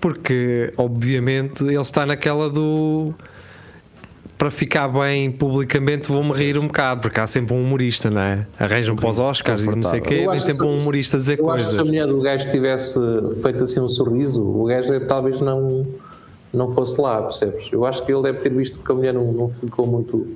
Porque, 0.00 0.72
obviamente, 0.76 1.62
ele 1.64 1.76
está 1.80 2.04
naquela 2.04 2.50
do. 2.50 3.14
Para 4.36 4.50
ficar 4.50 4.88
bem 4.88 5.30
publicamente, 5.30 6.08
vou-me 6.10 6.32
rir 6.32 6.58
um 6.58 6.66
bocado, 6.66 7.00
porque 7.02 7.18
há 7.20 7.26
sempre 7.26 7.54
um 7.54 7.62
humorista, 7.62 8.10
não 8.10 8.20
é? 8.20 8.46
Arranjam 8.58 8.94
para 8.96 9.08
os 9.08 9.18
Oscars 9.18 9.62
e 9.62 9.66
não 9.70 9.82
sei 9.82 10.00
o 10.00 10.02
quê, 10.02 10.14
Eu 10.26 10.30
que 10.32 10.40
sempre 10.40 10.66
um 10.66 10.76
se- 10.76 10.82
humorista 10.82 11.16
a 11.16 11.20
dizer 11.20 11.38
eu 11.38 11.48
acho 11.50 11.64
que 11.66 11.70
se 11.72 11.78
a 11.78 11.82
coisas. 11.82 11.86
mulher 11.86 12.06
do 12.06 12.20
gajo 12.20 12.50
tivesse 12.50 13.00
feito 13.42 13.64
assim 13.64 13.80
um 13.80 13.88
sorriso, 13.88 14.44
o 14.44 14.64
gajo 14.64 15.00
talvez 15.06 15.40
não, 15.40 15.86
não 16.52 16.68
fosse 16.70 17.00
lá, 17.00 17.22
percebes? 17.22 17.72
Eu 17.72 17.86
acho 17.86 18.04
que 18.04 18.12
ele 18.12 18.22
deve 18.22 18.38
ter 18.40 18.52
visto 18.52 18.80
que 18.84 18.92
a 18.92 18.94
mulher 18.94 19.14
não, 19.14 19.32
não 19.32 19.48
ficou 19.48 19.86
muito 19.86 20.26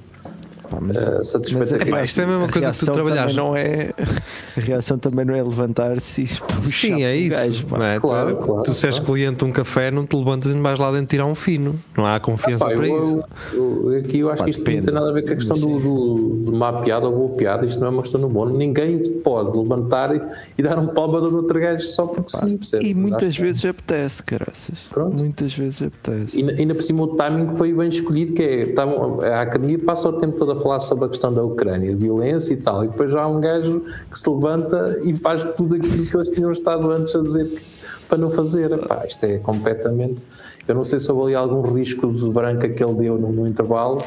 Pá, 0.71 0.79
mas, 0.81 0.97
satisfeita. 1.29 1.59
mas 1.59 1.83
com 1.83 1.89
Epá, 1.89 2.03
isso. 2.03 2.11
isto 2.11 2.21
é 2.21 2.25
a 2.25 2.27
mesma 2.27 2.49
coisa 2.49 2.53
que 2.53 2.61
tu 2.61 2.65
reação 2.87 2.95
trabalhares. 2.95 3.35
também 3.35 3.49
Não 3.51 3.57
é, 3.57 3.91
a 4.57 4.61
reação 4.61 4.99
também 4.99 5.25
não 5.25 5.35
é 5.35 5.43
levantar-se 5.43 6.23
e 6.23 6.27
puxar 6.27 6.63
Sim, 6.63 7.05
é 7.05 7.17
isso. 7.17 7.37
gajo, 7.37 7.67
pá. 7.67 7.79
não 7.79 7.87
é? 7.87 7.99
Claro, 8.01 8.37
tu, 8.37 8.45
claro, 8.47 8.63
tu 8.65 8.75
se 8.75 8.87
és 8.87 8.97
claro. 8.99 9.13
cliente 9.13 9.39
de 9.39 9.45
um 9.45 9.53
café, 9.53 9.91
não 9.91 10.07
te 10.07 10.17
levantas 10.17 10.53
e 10.53 10.55
não 10.55 10.63
vais 10.63 10.79
lá 10.79 10.91
dentro 10.93 11.07
tirar 11.07 11.27
um 11.27 11.35
fino. 11.35 11.75
Não 11.97 12.07
há 12.07 12.21
confiança 12.21 12.65
Pá, 12.65 12.73
eu, 12.73 12.77
para 12.79 12.89
isso. 12.89 13.21
eu- 13.55 13.93
eu- 13.93 13.99
aqui 13.99 14.19
eu 14.21 14.31
acho 14.31 14.39
Pá, 14.39 14.45
que 14.45 14.51
isto 14.51 14.59
não 14.61 14.65
tem 14.67 14.75
depende. 14.77 14.93
nada 14.93 15.11
a 15.11 15.13
ver 15.13 15.23
com 15.23 15.33
a 15.33 15.37
questão 15.37 15.57
do, 15.57 15.79
do, 15.79 16.43
de 16.45 16.53
má 16.57 16.73
piada 16.81 17.07
ou 17.09 17.13
boa 17.17 17.31
piada. 17.37 17.65
Isto 17.67 17.81
não 17.81 17.87
é 17.87 17.91
uma 17.91 18.03
questão 18.03 18.21
do 18.21 18.29
bom. 18.29 18.47
Ninguém 18.47 18.99
pode 19.23 19.57
levantar 19.57 20.15
e, 20.15 20.21
e 20.59 20.63
dar 20.63 20.79
um 20.79 20.89
palma 20.89 21.21
do 21.21 21.35
outro 21.37 21.59
gajo 21.59 21.81
só 21.87 22.07
porque 22.07 22.37
sim, 22.37 22.57
percebes? 22.57 22.89
E 22.89 22.95
muitas 22.95 23.29
Acho 23.29 23.39
que- 23.39 23.45
vezes 23.45 23.65
apetece, 23.65 24.23
caraças. 24.23 24.87
Pronto. 24.91 25.17
Muitas 25.19 25.55
vezes 25.55 25.83
apetece. 25.83 26.41
E 26.41 26.51
ainda 26.51 26.75
por 26.75 26.83
cima 26.83 27.03
o 27.05 27.09
timing 27.17 27.55
foi 27.57 27.73
bem 27.73 27.89
escolhido, 27.89 28.33
que 28.33 28.43
é 28.43 28.63
estavam- 28.69 29.21
a 29.21 29.41
academia 29.41 29.79
passa 29.79 30.09
o 30.09 30.13
tempo 30.15 30.37
todo 30.37 30.53
a 30.53 30.57
falar 30.59 30.81
sobre 30.81 31.05
a 31.07 31.09
questão 31.09 31.33
da 31.33 31.43
Ucrânia, 31.43 31.91
de 31.91 31.97
violência 31.97 32.55
e 32.55 32.57
tal, 32.57 32.85
e 32.85 32.89
depois 32.89 33.11
já 33.11 33.23
há 33.23 33.27
um 33.27 33.41
gajo 33.41 33.83
que 34.11 34.19
se 34.19 34.29
levanta 34.29 35.01
e 35.05 35.15
faz 35.15 35.45
tudo 35.57 35.77
aquilo 35.77 36.07
que 36.07 36.17
eles 36.17 36.29
tinham 36.29 36.53
estado 36.53 36.91
antes 36.91 37.15
a 37.15 37.23
dizer 37.23 37.49
que, 37.49 37.63
para 38.09 38.19
não 38.19 38.31
fazer. 38.31 38.73
Epá, 38.73 39.05
isto 39.07 39.25
é 39.25 39.39
completamente. 39.39 40.23
Eu 40.67 40.75
não 40.75 40.85
sei 40.85 40.99
se 40.99 41.11
houve 41.11 41.27
ali 41.27 41.35
algum 41.35 41.63
risco 41.73 42.13
de 42.13 42.31
branca 42.31 42.69
que 42.69 42.83
ele 42.83 42.95
deu 42.95 43.19
no, 43.19 43.33
no 43.33 43.47
intervalo, 43.47 44.03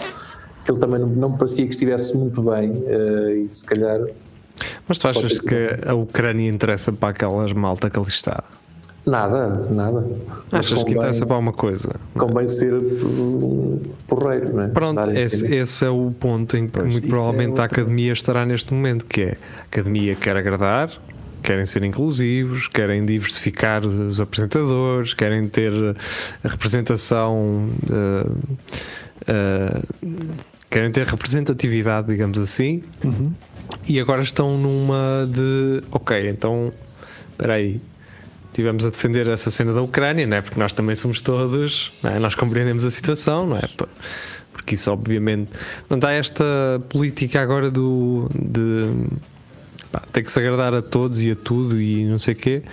que 0.63 0.71
ele 0.71 0.79
também 0.79 0.99
não, 0.99 1.07
não 1.07 1.31
parecia 1.31 1.65
que 1.65 1.73
estivesse 1.73 2.17
muito 2.17 2.41
bem, 2.41 2.83
eh, 2.85 3.43
e 3.45 3.49
se 3.49 3.65
calhar. 3.65 3.99
Mas 4.87 4.99
tu 4.99 5.07
achas 5.07 5.39
que 5.39 5.79
a 5.85 5.93
Ucrânia 5.95 6.49
interessa 6.49 6.91
para 6.91 7.09
aquelas 7.09 7.51
malta 7.53 7.89
que 7.89 7.97
ali 7.97 8.07
está? 8.07 8.43
Nada, 9.05 9.67
nada. 9.71 10.07
Mas 10.51 10.59
Achas 10.59 10.69
que 10.69 10.75
convém- 10.75 10.93
interessa 10.93 11.25
para 11.25 11.37
uma 11.37 11.51
coisa? 11.53 11.95
Convém 12.13 12.47
ser 12.47 12.73
uh, 12.73 13.81
porreiro, 14.07 14.53
não 14.53 14.63
é? 14.63 14.67
Pronto, 14.67 15.09
esse, 15.11 15.45
esse 15.53 15.85
é 15.85 15.89
o 15.89 16.11
ponto 16.11 16.55
em 16.55 16.67
que 16.67 16.73
Pois, 16.73 16.91
muito 16.91 17.05
isso 17.05 17.11
provavelmente 17.13 17.57
é 17.57 17.61
a 17.61 17.65
academia 17.65 18.13
estará 18.13 18.45
neste 18.45 18.71
momento, 18.73 19.05
que 19.07 19.21
é 19.21 19.37
a 19.57 19.61
academia 19.63 20.13
quer 20.15 20.37
agradar, 20.37 20.91
querem 21.41 21.65
ser 21.65 21.83
inclusivos, 21.83 22.67
querem 22.67 23.03
diversificar 23.03 23.83
os 23.83 24.21
apresentadores, 24.21 25.15
querem 25.15 25.47
ter 25.47 25.73
a 26.43 26.47
representação, 26.47 27.69
eh, 27.91 28.27
eh, 29.27 29.81
querem 30.69 30.91
ter 30.91 31.07
representatividade, 31.07 32.07
digamos 32.07 32.37
assim, 32.37 32.83
e 33.87 33.99
agora 33.99 34.21
estão 34.21 34.57
numa 34.59 35.27
de 35.27 35.81
ok, 35.91 36.29
então 36.29 36.71
espera 37.31 37.55
aí. 37.55 37.81
Tivemos 38.53 38.85
a 38.85 38.89
defender 38.89 39.27
essa 39.27 39.49
cena 39.49 39.73
da 39.73 39.81
Ucrânia, 39.81 40.27
não 40.27 40.37
é? 40.37 40.41
Porque 40.41 40.59
nós 40.59 40.73
também 40.73 40.95
somos 40.95 41.21
todos, 41.21 41.91
é? 42.03 42.19
nós 42.19 42.35
compreendemos 42.35 42.83
a 42.83 42.91
situação, 42.91 43.47
não 43.47 43.57
é? 43.57 43.61
Porque 44.51 44.75
isso, 44.75 44.91
obviamente, 44.91 45.49
não 45.89 45.97
há 46.03 46.11
esta 46.11 46.43
política 46.89 47.41
agora 47.41 47.71
do 47.71 48.29
de 48.33 48.89
tem 50.11 50.23
que 50.23 50.31
se 50.31 50.39
agradar 50.39 50.73
a 50.73 50.81
todos 50.81 51.23
e 51.23 51.31
a 51.31 51.35
tudo 51.35 51.81
e 51.81 52.05
não 52.05 52.19
sei 52.19 52.33
o 52.33 52.37
quê. 52.37 52.63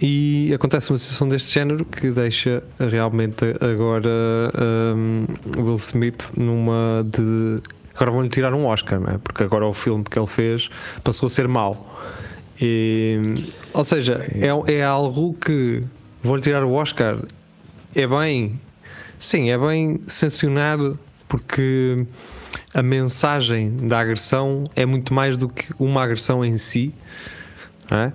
E 0.00 0.52
acontece 0.54 0.90
uma 0.90 0.98
situação 0.98 1.28
deste 1.28 1.52
género 1.52 1.84
que 1.84 2.10
deixa 2.10 2.62
realmente 2.78 3.44
agora 3.60 4.10
hum, 4.96 5.26
Will 5.56 5.76
Smith 5.76 6.24
numa 6.36 7.04
de. 7.04 7.62
Agora 7.94 8.10
vão-lhe 8.12 8.30
tirar 8.30 8.54
um 8.54 8.64
Oscar, 8.64 8.98
não 8.98 9.12
é? 9.12 9.18
Porque 9.18 9.44
agora 9.44 9.66
o 9.66 9.74
filme 9.74 10.02
que 10.04 10.18
ele 10.18 10.26
fez 10.26 10.70
passou 11.04 11.26
a 11.26 11.30
ser 11.30 11.46
mau. 11.46 12.00
E, 12.60 13.18
ou 13.72 13.84
seja, 13.84 14.26
é, 14.34 14.72
é 14.74 14.84
algo 14.84 15.34
que 15.34 15.82
vou-lhe 16.22 16.42
tirar 16.42 16.62
o 16.64 16.72
Oscar. 16.72 17.18
É 17.94 18.06
bem, 18.06 18.60
sim, 19.18 19.50
é 19.50 19.56
bem 19.56 20.00
sancionar 20.06 20.78
porque 21.28 22.04
a 22.74 22.82
mensagem 22.82 23.76
da 23.86 24.00
agressão 24.00 24.64
é 24.76 24.84
muito 24.84 25.14
mais 25.14 25.36
do 25.36 25.48
que 25.48 25.72
uma 25.78 26.02
agressão 26.02 26.44
em 26.44 26.58
si, 26.58 26.92
não 27.90 27.98
é? 27.98 28.12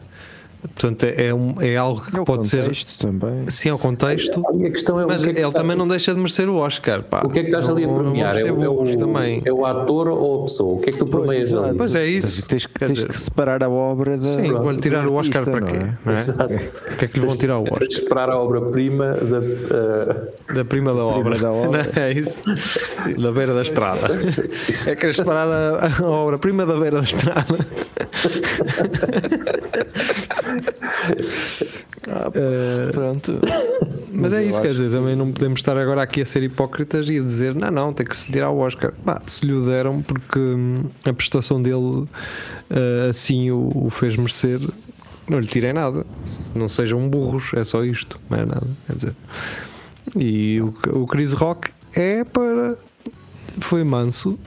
Portanto, 0.74 1.04
é, 1.04 1.28
é 1.28 1.34
um- 1.34 1.56
é 1.62 1.76
algo 1.76 2.02
que 2.02 2.16
É 2.16 2.20
o 2.20 2.26
pode 2.26 2.48
ser. 2.48 2.70
também. 3.00 3.50
Sim, 3.50 3.70
é 3.70 3.74
o 3.74 3.78
contexto, 3.78 4.42
a 4.48 4.70
questão 4.70 5.00
é 5.00 5.06
mas 5.06 5.24
que 5.24 5.30
é 5.30 5.34
que 5.34 5.40
ele 5.40 5.48
está- 5.48 5.60
também 5.62 5.78
não 5.78 5.88
deixa 5.88 6.14
de 6.14 6.20
merecer 6.20 6.50
o 6.50 6.58
Oscar. 6.58 7.04
Pá. 7.04 7.22
O 7.24 7.30
que 7.30 7.40
é 7.40 7.44
que 7.44 7.50
estás 7.50 7.70
ali 7.70 7.86
a 7.86 7.88
premiar? 7.88 8.38
É, 8.38 8.52
o, 8.52 8.64
é, 8.64 8.70
o, 8.70 8.98
também. 8.98 9.42
é 9.46 9.52
o 9.54 9.66
ator 9.66 10.08
ou 10.10 10.42
a 10.42 10.44
pessoa? 10.44 10.76
O 10.78 10.82
que 10.82 10.90
é 10.90 10.94
que 10.94 11.00
tu 11.00 11.06
premias 11.08 11.54
ali? 11.54 11.78
Pois 11.78 11.96
é 11.96 12.06
isso. 12.06 12.48
Tens, 12.48 12.66
Quer 12.66 12.88
tens 12.88 13.04
que 13.06 13.18
separar 13.18 13.64
a 13.64 13.70
obra 13.70 14.18
da. 14.18 14.36
Sim, 14.38 14.52
vou-lhe 14.54 14.82
tirar 14.82 15.08
o 15.08 15.14
Oscar 15.16 15.44
artista, 15.48 15.60
para 15.60 15.72
quê? 15.72 15.78
não 15.78 15.86
é? 15.86 15.98
não 16.06 16.14
é? 16.14 16.16
Exato. 16.16 16.54
O 16.54 16.98
que 16.98 17.06
é 17.06 17.08
que 17.08 17.20
lhe 17.20 17.26
vão 17.26 17.38
tirar 17.38 17.58
o 17.60 17.64
Oscar? 17.64 17.80
Tens 17.80 17.94
de 17.94 18.00
esperar 18.02 18.30
a 18.30 18.38
obra-prima 18.40 19.06
da. 19.14 19.38
eh, 19.38 20.54
Da 20.56 20.66
prima 20.66 20.94
da 20.94 21.04
obra. 21.06 21.38
da 21.38 21.52
obra. 21.52 21.84
Não 21.96 22.02
é 22.04 22.12
isso? 22.12 22.42
Da 23.22 23.32
beira 23.32 23.54
da 23.54 23.62
estrada. 23.62 24.08
É 24.88 24.96
que 24.96 25.24
parar 25.24 25.48
a, 25.48 26.04
a 26.04 26.10
obra 26.10 26.38
prima 26.38 26.66
da 26.66 26.76
beira 26.76 26.98
da 26.98 27.04
estrada. 27.04 27.56
Eh, 32.36 32.92
Pronto. 32.92 33.40
mas 34.14 34.32
é 34.34 34.44
eu 34.44 34.50
isso, 34.50 34.62
quer 34.62 34.70
dizer, 34.72 34.92
também 34.92 35.16
não 35.16 35.32
podemos 35.32 35.60
estar 35.60 35.76
agora 35.78 36.04
aqui 36.04 36.22
a 36.22 36.26
ser 36.26 36.44
hipócritas 36.44 37.10
e 37.10 37.18
a 37.18 37.22
dizer 37.24 37.56
não, 37.56 37.72
não, 37.72 37.94
tem 37.94 38.06
que 38.06 38.16
se 38.16 38.32
tirar 38.32 38.52
o 38.52 38.60
Oscar. 38.60 38.94
Pá, 39.04 39.22
se 39.26 39.46
lhe 39.46 39.54
o 39.54 39.66
deram 39.66 40.02
porque 40.02 40.40
hum, 40.40 40.84
a 41.04 41.14
prestação 41.14 41.62
dele 41.62 42.06
eh, 42.70 43.08
assim 43.10 43.50
o, 43.50 43.72
o 43.86 43.90
fez 43.90 44.16
merecer, 44.16 44.60
não 45.28 45.40
lhe 45.40 45.48
tirem 45.48 45.74
nada. 45.74 46.06
Não 46.54 46.68
sejam 46.70 47.08
burros, 47.10 47.52
é 47.56 47.64
só 47.64 47.84
isto, 47.84 48.20
não 48.30 48.38
é 48.38 48.46
nada. 48.46 48.68
Quer 48.86 48.96
dizer. 48.96 49.14
E 50.16 50.62
o, 50.62 50.74
o 51.02 51.08
Chris 51.08 51.34
Rock 51.34 51.72
é 51.96 52.24
para. 52.24 52.78
Foi 53.60 53.84
manso. 53.84 54.38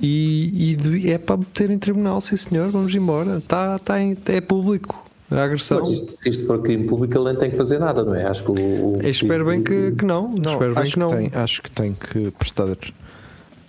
E, 0.00 0.76
e 1.04 1.10
é 1.10 1.18
para 1.18 1.36
meter 1.36 1.68
em 1.70 1.78
tribunal, 1.78 2.20
sim 2.22 2.36
senhor, 2.36 2.70
vamos 2.70 2.94
embora. 2.94 3.40
Tá, 3.46 3.78
tá 3.78 4.00
em- 4.00 4.16
é 4.26 4.40
público 4.40 5.09
a 5.30 5.44
agressão. 5.44 5.78
Mas 5.78 6.00
se 6.18 6.28
isto 6.28 6.46
for 6.46 6.60
crime 6.60 6.84
público, 6.86 7.16
ele 7.16 7.24
nem 7.24 7.36
tem 7.36 7.50
que 7.50 7.56
fazer 7.56 7.78
nada, 7.78 8.02
não 8.04 8.14
é? 8.14 8.24
Acho 8.24 8.44
que 8.44 8.50
o. 8.50 8.96
o 8.98 9.06
espero 9.06 9.44
bem 9.46 9.62
que, 9.62 9.92
que 9.92 10.04
não. 10.04 10.32
Não, 10.32 10.52
espero 10.52 10.74
bem 10.74 10.82
acho, 10.82 10.92
que 10.92 10.98
não. 10.98 11.08
Tem, 11.08 11.30
acho 11.34 11.62
que 11.62 11.70
tem 11.70 11.94
que 11.94 12.30
prestar. 12.32 12.66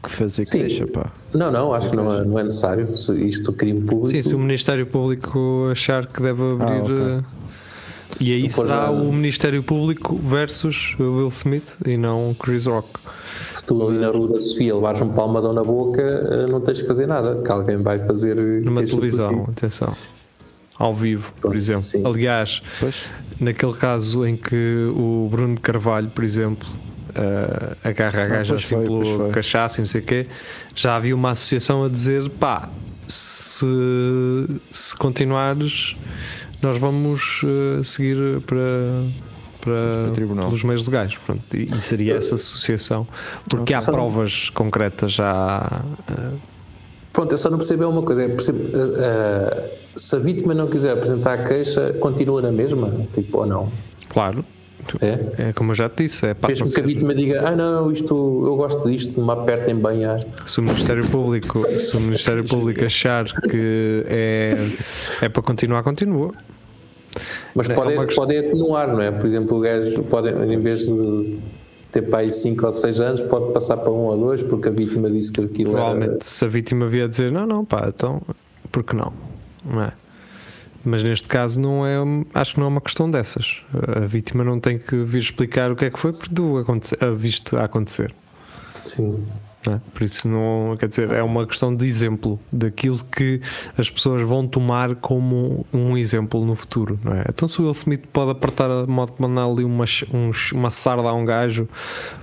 Que 0.04 0.10
fazer 0.10 0.46
Sim. 0.46 0.60
queixa, 0.62 0.88
pá. 0.88 1.12
Não, 1.32 1.52
não, 1.52 1.72
acho 1.74 1.92
que 1.92 1.96
não 1.96 2.12
é, 2.12 2.26
não 2.26 2.40
é 2.40 2.44
necessário. 2.44 2.96
Se 2.96 3.14
isto 3.24 3.54
crime 3.54 3.82
público. 3.82 4.10
Sim, 4.10 4.22
se 4.24 4.34
o 4.34 4.40
Ministério 4.40 4.88
Público 4.88 5.70
achar 5.72 6.08
que 6.08 6.20
deve 6.24 6.42
abrir. 6.42 6.66
Ah, 6.66 6.84
ok. 6.84 6.96
eh, 6.98 7.24
E 8.20 8.34
aí 8.34 8.50
Tu 8.50 8.56
pôs 8.56 8.68
será 8.68 8.90
o 8.90 9.14
Ministério 9.14 9.62
Público 9.62 10.16
versus 10.16 10.96
Will 11.00 11.28
Smith 11.28 11.68
e 11.86 11.98
não 11.98 12.36
Chris 12.40 12.66
Rock. 12.66 12.90
Se 13.54 13.64
tu 13.68 13.88
ali 13.88 14.00
na 14.00 14.08
Rua 14.10 14.30
da 14.30 14.40
Sofia 14.40 14.74
levares 14.74 15.02
um 15.04 15.10
palmadão 15.10 15.54
na 15.54 15.64
boca, 15.64 16.02
eh, 16.02 16.48
não 16.50 16.60
tens 16.62 16.82
que 16.82 16.88
fazer 16.88 17.06
nada, 17.06 17.40
que 17.44 17.52
alguém 17.52 17.78
vai 17.78 18.00
fazer. 18.00 18.36
Numa 18.64 18.84
televisão, 18.84 19.46
atenção. 19.50 19.88
Ao 20.82 20.96
vivo, 20.96 21.32
por 21.40 21.56
exemplo. 21.56 21.84
sim. 21.84 22.02
Aliás, 22.06 22.62
Pois. 22.80 23.06
naquele 23.40 23.74
caso 23.74 24.26
em 24.26 24.36
que 24.36 24.90
o 24.96 25.28
Bruno 25.30 25.60
Carvalho, 25.60 26.10
por 26.10 26.24
exemplo, 26.24 26.68
eh, 27.14 27.76
agarra 27.84 28.24
a 28.24 28.28
gaja 28.28 28.54
pois 28.54 28.66
assim 28.66 28.76
foi, 28.76 28.84
pelo 28.86 29.30
cachaço 29.30 29.80
e 29.80 29.82
não 29.82 29.88
sei 29.88 30.02
o 30.02 30.04
quê, 30.04 30.28
já 30.76 30.96
havia 30.96 31.16
uma 31.16 31.32
associação 31.32 31.84
a 31.84 31.90
dizer: 31.90 32.28
pá, 32.32 32.68
se, 33.08 33.66
se 34.72 34.96
continuares, 34.96 35.96
nós 36.62 36.78
vamos 36.78 37.42
eh, 37.44 37.84
seguir 37.84 38.42
para. 38.42 38.58
Para, 39.62 40.04
Para 40.06 40.12
tribunal. 40.14 40.46
pelos 40.48 40.64
meios 40.64 40.84
legais, 40.88 41.14
Pronto, 41.24 41.44
e, 41.56 41.70
seria 41.76 42.16
essa 42.16 42.34
associação, 42.34 43.08
porque 43.48 43.76
há 43.76 43.80
provas 43.80 44.50
concretas 44.50 45.12
já. 45.14 45.84
eh, 46.10 46.32
Pronto, 47.14 47.32
eu 47.34 47.38
só 47.38 47.50
não 47.50 47.58
percebo 47.58 47.84
é 47.84 47.88
uma 47.88 48.02
coisa: 48.04 48.24
é, 48.24 48.28
percebo, 48.28 48.60
eh, 48.60 48.94
eh, 48.98 49.70
se 49.96 50.16
a 50.16 50.20
vítima 50.20 50.54
não 50.54 50.68
quiser 50.68 50.92
apresentar 50.94 51.34
a 51.34 51.44
queixa, 51.44 51.94
continua 52.00 52.42
na 52.42 52.52
mesma? 52.52 52.90
Tipo, 53.14 53.40
ou 53.40 53.46
não? 53.46 53.70
claro, 54.10 54.44
É? 55.02 55.50
é 55.50 55.54
como 55.54 55.72
eu 55.72 55.76
já 55.76 55.88
te 55.90 56.04
disse, 56.04 56.26
é 56.26 56.36
Mesmo 56.48 56.70
que 56.72 56.80
a 56.80 56.84
vítima 56.84 57.14
diga, 57.14 57.48
ah 57.48 57.56
não, 57.56 57.92
isto, 57.92 58.14
eu 58.46 58.56
gosto 58.56 58.90
disto, 58.90 59.22
me 59.22 59.32
apertem 59.32 59.76
bem 59.76 60.06
ar. 60.06 60.26
Se 60.46 60.60
o 60.60 60.64
Ministério 60.64 61.06
Público, 61.08 61.64
se 61.80 61.96
o 61.96 62.00
Ministério 62.00 62.44
Público 62.46 62.84
achar 62.84 63.26
que 63.26 64.04
é, 64.08 64.56
é 65.22 65.30
para 65.30 65.42
continuar, 65.44 65.84
continua. 65.84 66.32
Mas 67.54 67.70
É 67.70 67.74
pode, 67.74 67.94
uma 67.94 68.06
questão- 68.06 68.26
pode 68.26 68.38
atenuar, 68.38 68.88
não 68.88 69.02
é? 69.02 69.12
Por 69.12 69.26
exemplo, 69.28 69.58
o 69.58 69.60
gajo 69.60 70.02
pode, 70.04 70.30
em 70.30 70.58
vez 70.60 70.86
de 70.88 71.38
ter 71.92 72.04
para 72.04 72.20
aí 72.20 72.32
5 72.32 72.66
ou 72.66 72.72
6 72.72 73.00
anos, 73.02 73.22
pode 73.22 73.52
passar 73.54 73.78
para 73.78 73.92
1 73.92 73.96
um 73.96 74.06
ou 74.06 74.18
2, 74.18 74.44
porque 74.44 74.70
a 74.70 74.72
vítima 74.72 75.10
disse 75.10 75.32
que 75.32 75.42
aquilo 75.42 75.72
era. 75.72 75.90
Provavelmente, 75.90 76.26
se 76.30 76.46
a 76.46 76.48
vítima 76.48 76.88
vier 76.88 77.08
dizer 77.08 77.32
não, 77.32 77.46
não, 77.46 77.66
pá, 77.66 77.86
então, 77.88 78.22
por 78.72 78.84
que 78.84 78.96
não? 78.96 79.12
Não 79.66 79.82
é? 79.82 79.92
Mas 80.84 81.04
neste 81.04 81.28
caso 81.28 81.60
não 81.60 81.86
é, 81.86 81.96
acho 82.34 82.54
que 82.54 82.60
não 82.60 82.66
é 82.66 82.70
uma 82.70 82.82
questão 82.82 83.10
dessas. 83.10 83.62
A 83.96 84.06
vítima 84.08 84.44
não 84.44 84.60
tem 84.60 84.80
que 84.80 85.04
vir 85.04 85.20
explicar 85.20 85.72
o 85.72 85.76
que 85.76 85.86
é 85.86 85.90
que 85.92 86.00
foi 86.00 86.12
porque 86.12 86.34
a 87.00 87.12
visto 87.12 87.58
a 87.58 87.66
acontecer. 87.66 88.14
Sim. 88.86 89.24
É? 89.68 89.80
Por 89.94 90.04
isso 90.04 90.28
não 90.28 90.76
quer 90.78 90.88
dizer, 90.88 91.12
é 91.12 91.22
uma 91.22 91.46
questão 91.46 91.76
de 91.76 91.86
exemplo 91.86 92.40
daquilo 92.52 93.00
que 93.16 93.42
as 93.78 93.90
pessoas 93.90 94.22
vão 94.24 94.48
tomar 94.48 94.96
como 94.96 95.66
um 95.72 95.98
exemplo 95.98 96.44
no 96.46 96.56
futuro, 96.56 97.00
não 97.04 97.14
é? 97.14 97.26
Então 97.30 97.48
se 97.48 97.60
o 97.60 97.66
Will 97.66 97.72
Smith 97.72 98.06
pode 98.12 98.32
apertar 98.32 98.72
a 98.72 98.88
moto 98.88 99.14
mandar 99.20 99.46
ali 99.46 99.64
uma, 99.64 99.86
um 100.14 100.32
uma 100.54 100.70
sarda 100.72 101.08
a 101.08 101.14
um 101.14 101.26
gajo 101.26 101.68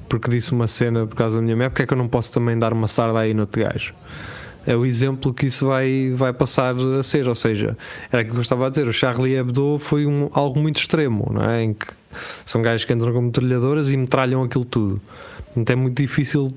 porque 0.09 0.31
disse 0.31 0.53
uma 0.53 0.67
cena 0.67 1.07
por 1.07 1.17
causa 1.17 1.37
da 1.37 1.43
minha 1.43 1.55
mulher, 1.55 1.69
porque 1.69 1.83
é 1.83 1.87
que 1.87 1.93
eu 1.93 1.99
não 1.99 2.09
posso 2.09 2.33
também 2.33 2.59
dar 2.59 2.73
uma 2.73 2.89
sarda 2.89 3.21
aí 3.21 3.35
no 3.35 3.43
outro 3.43 3.63
gajo? 3.63 3.95
É 4.67 4.75
o 4.77 4.85
exemplo 4.85 5.33
que 5.33 5.47
isso 5.47 5.67
vai, 5.67 6.13
vai 6.15 6.33
passar 6.33 6.75
a 6.75 7.03
ser, 7.03 7.29
ou 7.29 7.35
seja, 7.35 7.77
era 8.13 8.21
aquilo 8.21 8.35
que 8.35 8.41
eu 8.41 8.43
estava 8.43 8.67
a 8.67 8.71
dizer, 8.71 8.87
o 8.87 8.93
Charlie 8.93 9.35
Hebdo 9.35 9.79
foi 9.79 10.07
um, 10.07 10.29
algo 10.33 10.59
muito 10.61 10.79
extremo, 10.79 11.31
não 11.33 11.43
é? 11.43 11.63
Em 11.63 11.73
que 11.73 11.87
são 12.45 12.61
gajos 12.61 12.85
que 12.85 12.93
entram 12.93 13.13
com 13.13 13.23
metralhadoras 13.23 13.91
e 13.91 13.97
metralham 13.97 14.43
aquilo 14.43 14.65
tudo. 14.65 15.01
Então 15.57 15.73
é 15.73 15.77
muito 15.77 16.01
difícil 16.03 16.55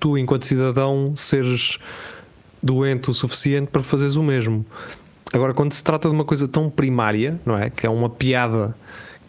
tu, 0.00 0.16
enquanto 0.18 0.46
cidadão, 0.46 1.14
seres 1.14 1.78
doente 2.62 3.10
o 3.10 3.14
suficiente 3.14 3.68
para 3.68 3.82
fazeres 3.82 4.16
o 4.16 4.22
mesmo. 4.22 4.64
Agora, 5.32 5.54
quando 5.54 5.72
se 5.72 5.84
trata 5.84 6.08
de 6.08 6.14
uma 6.14 6.24
coisa 6.24 6.48
tão 6.48 6.68
primária, 6.68 7.40
não 7.46 7.56
é? 7.56 7.70
Que 7.70 7.86
é 7.86 7.90
uma 7.90 8.10
piada 8.10 8.74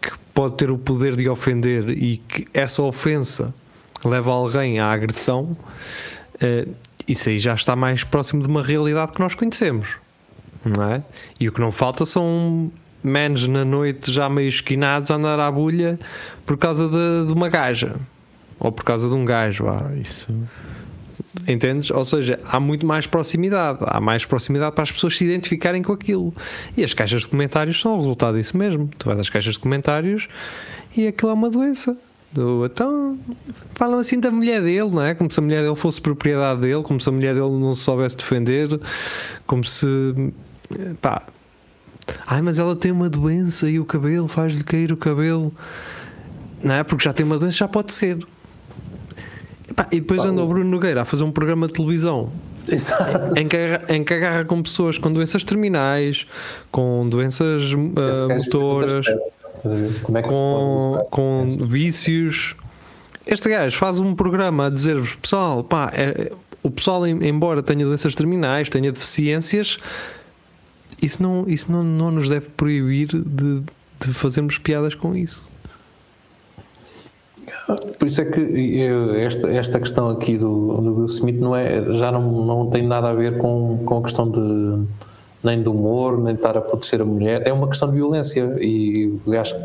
que 0.02 0.12
pode 0.34 0.56
ter 0.56 0.72
o 0.72 0.78
poder 0.78 1.16
de 1.16 1.30
ofender 1.30 1.90
e 1.90 2.18
que 2.18 2.48
essa 2.54 2.82
ofensa 2.82 3.54
leva 4.04 4.32
alguém 4.32 4.80
à 4.80 4.90
agressão, 4.92 5.56
eh, 6.40 6.68
isso 7.08 7.30
aí 7.30 7.38
já 7.38 7.54
está 7.54 7.76
mais 7.76 8.04
próximo 8.04 8.42
de 8.42 8.48
uma 8.48 8.64
realidade 8.64 9.12
que 9.12 9.20
nós 9.20 9.36
conhecemos, 9.36 9.90
não 10.66 10.84
é? 10.84 11.04
E 11.40 11.48
o 11.48 11.52
que 11.52 11.62
não 11.62 11.72
falta 11.72 12.06
são 12.06 12.72
menos 13.04 13.48
na 13.48 13.64
noite 13.64 14.12
já 14.12 14.28
meio 14.28 14.50
esquinados 14.50 15.12
a 15.12 15.16
andar 15.16 15.40
à 15.40 15.52
bulha 15.52 16.00
por 16.46 16.58
causa 16.58 16.88
de, 16.88 17.28
de 17.28 17.34
uma 17.34 17.50
gaja 17.50 17.96
ou 18.62 18.72
por 18.72 18.86
causa 18.86 19.10
de 19.10 19.16
um 19.16 19.26
gajo. 19.26 19.68
Ah, 19.68 19.92
isso. 20.00 20.32
Entendes? 21.48 21.90
Ou 21.90 22.06
seja, 22.06 22.40
há 22.46 22.60
muito 22.60 22.86
mais 22.86 23.08
proximidade, 23.08 23.80
há 23.82 24.00
mais 24.00 24.24
proximidade 24.24 24.76
para 24.76 24.84
as 24.84 24.92
pessoas 24.92 25.18
se 25.18 25.26
identificarem 25.26 25.82
com 25.82 25.92
aquilo. 25.92 26.32
E 26.78 26.84
as 26.84 26.94
caixas 26.94 27.24
de 27.24 27.28
comentários 27.28 27.82
são 27.82 27.96
o 27.96 27.98
resultado 27.98 28.38
disso 28.38 28.56
mesmo. 28.56 28.90
Tu 28.98 29.06
vais 29.06 29.20
às 29.20 29.30
caixas 29.30 29.56
de 29.56 29.60
comentários 29.60 30.28
e 30.96 31.08
aquilo 31.08 31.32
é 31.32 31.34
uma 31.34 31.50
doença. 31.50 31.98
Do, 32.32 32.66
então, 32.66 33.20
falam 33.74 34.00
assim 34.00 34.20
da 34.20 34.30
mulher 34.30 34.62
dele, 34.62 34.92
não 34.92 35.04
é? 35.04 35.16
Como 35.16 35.30
se 35.30 35.40
a 35.40 35.44
mulher 35.44 35.64
dele 35.64 35.76
fosse 35.76 36.00
propriedade 36.00 36.62
dele, 36.62 36.84
como 36.84 37.02
se 37.02 37.10
a 37.10 37.12
mulher 37.12 37.34
dele 37.34 37.50
não 37.50 37.74
se 37.74 37.82
soubesse 37.82 38.16
defender, 38.16 38.80
como 39.48 39.66
se. 39.66 39.88
pá. 41.02 41.24
Ai, 42.28 42.42
mas 42.42 42.60
ela 42.60 42.76
tem 42.76 42.92
uma 42.92 43.10
doença 43.10 43.70
e 43.70 43.80
o 43.80 43.86
cabelo 43.86 44.28
faz-lhe 44.28 44.64
cair 44.64 44.92
o 44.92 44.98
cabelo, 44.98 45.54
não 46.64 46.76
é? 46.76 46.84
Porque 46.84 47.04
já 47.04 47.12
tem 47.12 47.26
uma 47.26 47.38
doença, 47.38 47.58
já 47.58 47.68
pode 47.68 47.92
ser. 47.92 48.18
Epá, 49.72 49.88
e 49.92 50.00
depois 50.00 50.20
anda 50.22 50.42
o 50.44 50.48
Bruno 50.48 50.70
Nogueira 50.70 51.02
a 51.02 51.06
fazer 51.06 51.24
um 51.24 51.32
programa 51.32 51.68
de 51.68 51.74
televisão 51.74 52.30
Exato. 52.68 53.38
em 53.40 53.48
que, 53.48 53.56
agarra- 53.58 53.86
em 53.96 54.04
que 54.04 54.14
agarra 54.14 54.46
com 54.46 54.62
pessoas 54.62 54.98
com 54.98 55.12
doenças 55.12 55.44
terminais, 55.44 56.28
com 56.72 57.08
doenças 57.10 57.74
muito 57.74 58.00
motoras, 58.30 59.06
é 59.08 60.22
com, 60.24 61.08
com 61.10 61.46
vícios. 61.68 62.56
Este 63.26 63.50
gajo 63.50 63.78
faz 63.78 64.00
um 64.00 64.14
programa 64.16 64.68
a 64.68 64.70
dizer-vos, 64.70 65.16
pessoal, 65.16 65.64
pá, 65.64 65.92
é- 65.94 66.32
o 66.64 66.70
pessoal, 66.70 67.08
em- 67.08 67.26
embora 67.28 67.64
tenha 67.64 67.86
doenças 67.86 68.14
terminais, 68.14 68.70
tenha 68.70 68.92
deficiências, 68.92 69.78
isso 71.02 71.22
não, 71.24 71.46
isso 71.48 71.72
não, 71.72 71.84
não 71.84 72.12
nos 72.12 72.28
deve 72.30 72.48
proibir 72.50 73.08
de, 73.08 73.62
de 74.06 74.14
fazermos 74.14 74.58
piadas 74.58 74.94
com 74.94 75.16
isso. 75.16 75.50
Por 77.98 78.08
isso 78.08 78.22
é 78.22 78.26
que 78.26 78.40
eu- 78.42 79.14
esta, 79.16 79.50
esta 79.50 79.80
questão 79.80 80.10
aqui 80.10 80.38
do, 80.38 80.78
do 80.82 80.96
Will 80.96 81.06
Smith 81.06 81.40
não 81.40 81.56
é, 81.56 81.94
já 81.94 82.12
não, 82.12 82.22
não 82.46 82.68
tem 82.70 82.86
nada 82.86 83.10
a 83.10 83.14
ver 83.14 83.38
com, 83.38 83.80
com 83.86 83.98
a 83.98 84.02
questão 84.04 84.30
de 84.30 84.84
nem 85.44 85.62
do 85.62 85.72
humor, 85.72 86.18
nem 86.18 86.34
de 86.34 86.40
estar 86.40 86.56
a 86.58 86.62
proteger 86.62 87.02
a 87.02 87.06
mulher, 87.06 87.42
é 87.48 87.52
uma 87.52 87.68
questão 87.68 87.90
de 87.90 87.96
violência 87.96 88.56
e 88.62 89.12
acho 89.40 89.56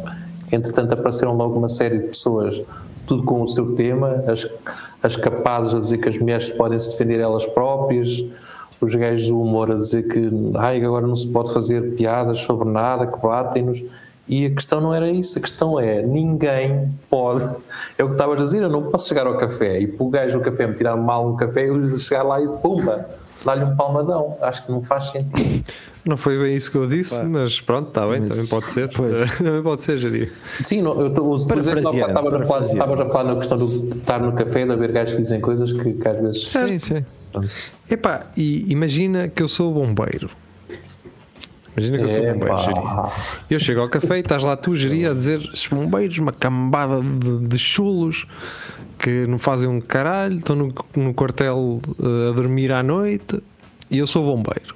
que 0.48 0.54
entretanto 0.56 0.92
apareceram 0.94 1.36
logo 1.36 1.58
uma 1.58 1.68
série 1.68 1.98
de 1.98 2.08
pessoas, 2.08 2.62
tudo 3.06 3.22
com 3.24 3.42
o 3.42 3.46
seu 3.46 3.74
tema, 3.74 4.24
as, 4.26 4.48
as 5.02 5.16
capazes 5.16 5.74
a 5.74 5.78
dizer 5.78 5.98
que 5.98 6.08
as 6.08 6.16
mulheres 6.18 6.48
podem 6.48 6.78
se 6.78 6.90
defender 6.92 7.20
elas 7.20 7.44
próprias, 7.44 8.24
os 8.80 8.94
gajos 8.94 9.28
do 9.28 9.40
humor 9.40 9.70
a 9.70 9.74
dizer 9.74 10.08
que 10.08 10.30
ai, 10.56 10.82
agora 10.82 11.06
não 11.06 11.16
se 11.16 11.28
pode 11.28 11.52
fazer 11.52 11.94
piadas 11.94 12.38
sobre 12.40 12.68
nada, 12.70 13.06
que 13.06 13.18
batem-nos. 13.20 13.82
E 14.28 14.46
a 14.46 14.50
questão 14.50 14.80
não 14.80 14.92
era 14.92 15.08
isso, 15.08 15.38
a 15.38 15.40
questão 15.40 15.78
é 15.78 16.02
ninguém 16.02 16.92
pode. 17.08 17.44
É 17.96 18.02
o 18.02 18.08
que 18.08 18.12
estavas 18.14 18.40
a 18.40 18.44
dizer, 18.44 18.62
eu 18.62 18.68
não 18.68 18.82
posso 18.90 19.08
chegar 19.08 19.26
ao 19.26 19.36
café 19.36 19.78
e 19.80 19.86
para 19.86 20.04
o 20.04 20.10
gajo 20.10 20.38
no 20.38 20.44
café 20.44 20.66
me 20.66 20.74
tirar 20.74 20.96
mal 20.96 21.28
um 21.32 21.36
café, 21.36 21.68
eu 21.68 21.96
chegar 21.96 22.24
lá 22.24 22.40
e 22.42 22.48
pumba, 22.60 23.08
dar-lhe 23.44 23.64
um 23.64 23.76
palmadão. 23.76 24.36
Acho 24.42 24.66
que 24.66 24.72
não 24.72 24.82
faz 24.82 25.10
sentido. 25.10 25.64
Não 26.04 26.16
foi 26.16 26.38
bem 26.38 26.56
isso 26.56 26.70
que 26.70 26.76
eu 26.76 26.86
disse, 26.88 27.22
mas 27.24 27.60
pronto, 27.60 27.88
está 27.88 28.06
bem, 28.06 28.20
Mas- 28.20 28.30
também 28.30 28.46
pode 28.48 28.64
ser. 28.66 28.90
pois. 28.92 29.30
também 29.38 29.62
pode 29.62 29.84
ser, 29.84 29.98
Jaria. 29.98 30.32
Sim, 30.64 30.82
não, 30.82 31.00
eu 31.00 31.06
estou 31.08 31.36
estavas 31.36 31.66
a 31.68 31.82
falar- 31.82 33.02
a 33.02 33.06
falar 33.06 33.24
na 33.32 33.36
questão 33.36 33.58
de 33.66 33.98
estar 33.98 34.20
no 34.20 34.32
café, 34.32 34.64
de 34.64 34.72
haver 34.72 34.90
gajos 34.92 35.14
que 35.14 35.20
dizem 35.20 35.40
coisas 35.40 35.72
que, 35.72 35.92
que 35.92 36.08
às 36.08 36.20
vezes. 36.20 36.48
Sim, 36.48 36.78
sim. 36.80 37.04
Epá, 37.90 38.26
e 38.36 38.70
imagina 38.72 39.28
que 39.28 39.42
eu 39.42 39.48
sou 39.48 39.72
bombeiro. 39.72 40.30
Imagina 41.76 41.98
que 41.98 42.04
eu 42.04 42.08
sou 42.08 42.22
bombeiro. 42.22 43.12
Eu 43.50 43.58
chego 43.58 43.80
ao 43.80 43.88
café 43.88 44.16
e 44.16 44.20
estás 44.20 44.42
lá 44.42 44.56
tu, 44.56 44.74
geria, 44.74 45.10
a 45.10 45.14
dizer 45.14 45.40
esses 45.52 45.66
bombeiros, 45.66 46.18
uma 46.18 46.32
cambada 46.32 47.00
de, 47.02 47.46
de 47.46 47.58
chulos 47.58 48.26
que 48.98 49.26
não 49.26 49.38
fazem 49.38 49.68
um 49.68 49.80
caralho, 49.80 50.38
estão 50.38 50.56
no, 50.56 50.74
no 50.96 51.12
quartel 51.12 51.80
eh, 52.00 52.30
a 52.30 52.32
dormir 52.32 52.72
à 52.72 52.82
noite 52.82 53.42
e 53.90 53.98
eu 53.98 54.06
sou 54.06 54.24
bombeiro. 54.24 54.74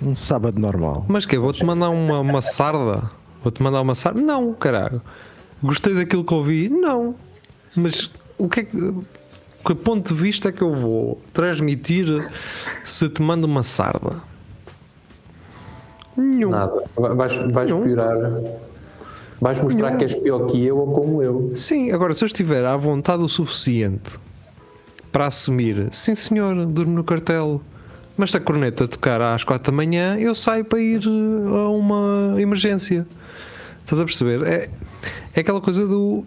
Um 0.00 0.14
sábado 0.14 0.60
normal. 0.60 1.04
Mas 1.08 1.26
que 1.26 1.36
Vou-te 1.36 1.64
mandar 1.64 1.90
uma, 1.90 2.20
uma 2.20 2.40
sarda? 2.40 3.10
Vou-te 3.42 3.60
mandar 3.62 3.80
uma 3.80 3.94
sarda? 3.94 4.20
Não, 4.20 4.54
caralho. 4.54 5.02
Gostei 5.62 5.94
daquilo 5.94 6.24
que 6.24 6.34
ouvi? 6.34 6.68
Não. 6.68 7.16
Mas 7.74 8.10
o 8.38 8.48
que 8.48 8.60
é 8.60 8.64
que. 8.64 8.94
Que 9.64 9.76
ponto 9.76 10.12
de 10.12 10.20
vista 10.20 10.48
é 10.48 10.52
que 10.52 10.62
eu 10.62 10.74
vou 10.74 11.20
transmitir 11.32 12.06
se 12.84 13.08
te 13.08 13.22
mando 13.22 13.46
uma 13.46 13.62
sarda? 13.62 14.20
Nenhum. 16.16 16.50
Nada. 16.50 16.84
Vais, 16.96 17.36
vais 17.36 17.70
Não. 17.70 17.82
piorar. 17.82 18.16
Vais 19.40 19.60
mostrar 19.60 19.96
que 19.96 20.04
és 20.04 20.14
pior 20.14 20.46
que 20.46 20.64
eu 20.64 20.78
ou 20.78 20.92
como 20.92 21.20
eu. 21.22 21.52
Sim, 21.56 21.90
agora 21.90 22.14
se 22.14 22.22
eu 22.22 22.26
estiver 22.26 22.64
à 22.64 22.76
vontade 22.76 23.22
o 23.24 23.28
suficiente 23.28 24.18
para 25.10 25.26
assumir, 25.26 25.88
sim 25.90 26.14
senhor, 26.14 26.64
durmo 26.66 26.94
no 26.94 27.02
cartel, 27.02 27.60
mas 28.16 28.30
se 28.30 28.36
a 28.36 28.40
corneta 28.40 28.86
tocar 28.86 29.20
às 29.20 29.42
quatro 29.42 29.72
da 29.72 29.76
manhã, 29.76 30.16
eu 30.16 30.34
saio 30.34 30.64
para 30.64 30.80
ir 30.80 31.02
eh, 31.04 31.56
a 31.56 31.68
uma 31.70 32.40
emergência. 32.40 33.04
Estás 33.84 34.00
a 34.00 34.04
perceber? 34.04 34.42
É, 34.46 34.70
é 35.34 35.40
aquela 35.40 35.60
coisa 35.60 35.86
do. 35.86 36.24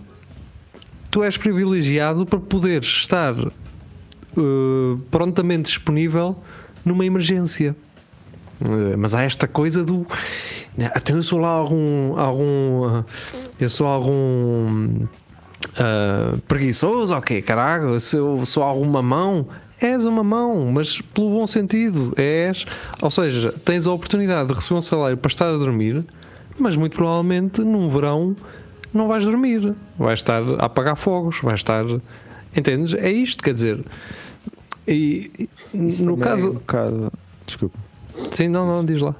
Tu 1.09 1.23
és 1.23 1.37
privilegiado 1.37 2.25
para 2.25 2.39
poderes 2.39 2.87
estar 2.87 3.33
eh, 3.37 4.97
prontamente 5.09 5.67
disponível 5.67 6.35
numa 6.83 7.05
emergência. 7.05 7.75
Eh, 8.61 8.95
Mas 8.97 9.13
há 9.15 9.23
esta 9.23 9.47
coisa 9.47 9.83
do. 9.83 10.05
né, 10.77 10.89
Até 10.93 11.13
eu 11.13 11.23
sou 11.23 11.39
lá 11.39 11.49
algum. 11.49 12.17
algum 12.17 12.85
ah, 12.87 13.05
eu 13.59 13.69
sou 13.69 13.87
algum. 13.87 15.05
ah, 15.77 16.37
preguiçoso, 16.47 17.15
ok, 17.15 17.41
caralho. 17.41 17.99
Se 17.99 18.17
eu 18.17 18.45
sou 18.45 18.63
algum 18.63 18.85
mamão, 18.85 19.47
és 19.81 20.05
uma 20.05 20.23
mão, 20.23 20.71
mas 20.71 21.01
pelo 21.01 21.29
bom 21.31 21.47
sentido. 21.47 22.13
És. 22.15 22.65
Ou 23.01 23.11
seja, 23.11 23.53
tens 23.63 23.85
a 23.87 23.91
oportunidade 23.91 24.47
de 24.49 24.53
receber 24.55 24.75
um 24.77 24.81
salário 24.81 25.17
para 25.17 25.29
estar 25.29 25.47
a 25.49 25.57
dormir, 25.57 26.03
mas 26.59 26.75
muito 26.75 26.95
provavelmente 26.95 27.61
num 27.61 27.89
verão 27.89 28.35
não 28.93 29.07
vais 29.09 29.25
dormir. 29.25 29.73
Vais 29.99 30.19
estar 30.19 30.41
a 30.59 30.65
apagar 30.65 30.95
fogos, 30.95 31.39
vais 31.41 31.59
estar. 31.59 31.83
Entendes? 32.55 32.93
É 32.93 33.11
isto, 33.11 33.43
quer 33.43 33.53
dizer. 33.53 33.83
E 34.87 35.49
Isso 35.73 36.05
no 36.05 36.13
é 36.13 36.23
caso. 36.23 36.51
um 36.51 36.53
bocado. 36.53 37.11
Desculpa. 37.45 37.77
Sim, 38.15 38.47
não, 38.47 38.67
não, 38.67 38.83
diz 38.83 39.01
lá. 39.01 39.15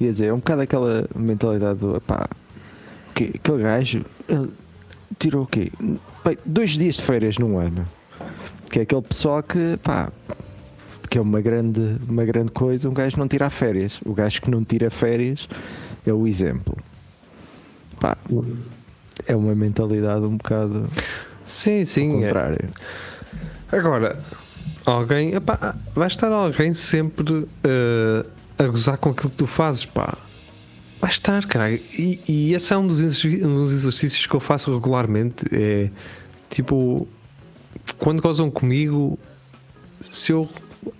Ia 0.00 0.10
dizer, 0.10 0.26
é 0.26 0.32
um 0.32 0.36
bocado 0.38 0.62
aquela 0.62 1.08
mentalidade 1.14 1.80
do 1.80 2.00
pá, 2.00 2.28
que, 3.14 3.32
aquele 3.34 3.62
gajo 3.62 4.04
ele 4.28 4.50
tirou 5.18 5.42
o 5.42 5.46
quê? 5.46 5.72
Bem, 6.24 6.38
dois 6.44 6.72
dias 6.72 6.96
de 6.96 7.02
férias 7.02 7.38
num 7.38 7.58
ano. 7.58 7.84
Que 8.70 8.80
é 8.80 8.82
aquele 8.82 9.02
pessoal 9.02 9.42
que 9.42 9.78
pá, 9.82 10.12
que 11.08 11.18
é 11.18 11.20
uma 11.20 11.40
grande, 11.40 11.96
uma 12.08 12.24
grande 12.24 12.52
coisa, 12.52 12.88
um 12.88 12.94
gajo 12.94 13.18
não 13.18 13.26
tira 13.26 13.48
férias. 13.50 14.00
O 14.04 14.12
gajo 14.12 14.42
que 14.42 14.50
não 14.50 14.62
tira 14.62 14.90
férias 14.90 15.48
é 16.06 16.12
o 16.12 16.26
exemplo. 16.26 16.76
Pá, 17.98 18.16
é 19.26 19.34
uma 19.34 19.54
mentalidade 19.54 20.24
um 20.24 20.36
bocado 20.36 20.88
Sim, 21.48 21.84
sim. 21.86 22.22
é. 22.24 22.28
Agora, 23.72 24.22
alguém. 24.90 25.34
epá, 25.34 25.76
vai 25.94 26.08
estar 26.08 26.30
alguém 26.32 26.74
sempre 26.74 27.46
eh, 27.64 28.26
a 28.58 28.66
gozar 28.66 28.96
com 28.98 29.10
aquilo 29.10 29.30
que 29.30 29.36
tu 29.36 29.46
fazes, 29.46 29.84
pá. 29.84 30.16
Vai 31.00 31.10
estar, 31.10 31.46
caralho. 31.46 31.80
E, 31.96 32.20
e 32.28 32.54
esse 32.54 32.72
é 32.72 32.76
um 32.76 32.82
um 32.82 32.86
dos 32.86 33.72
exercícios 33.72 34.26
que 34.26 34.34
eu 34.34 34.40
faço 34.40 34.74
regularmente. 34.74 35.46
É 35.52 35.90
tipo, 36.50 37.06
quando 37.98 38.20
gozam 38.20 38.50
comigo, 38.50 39.18
se 40.00 40.32
eu. 40.32 40.48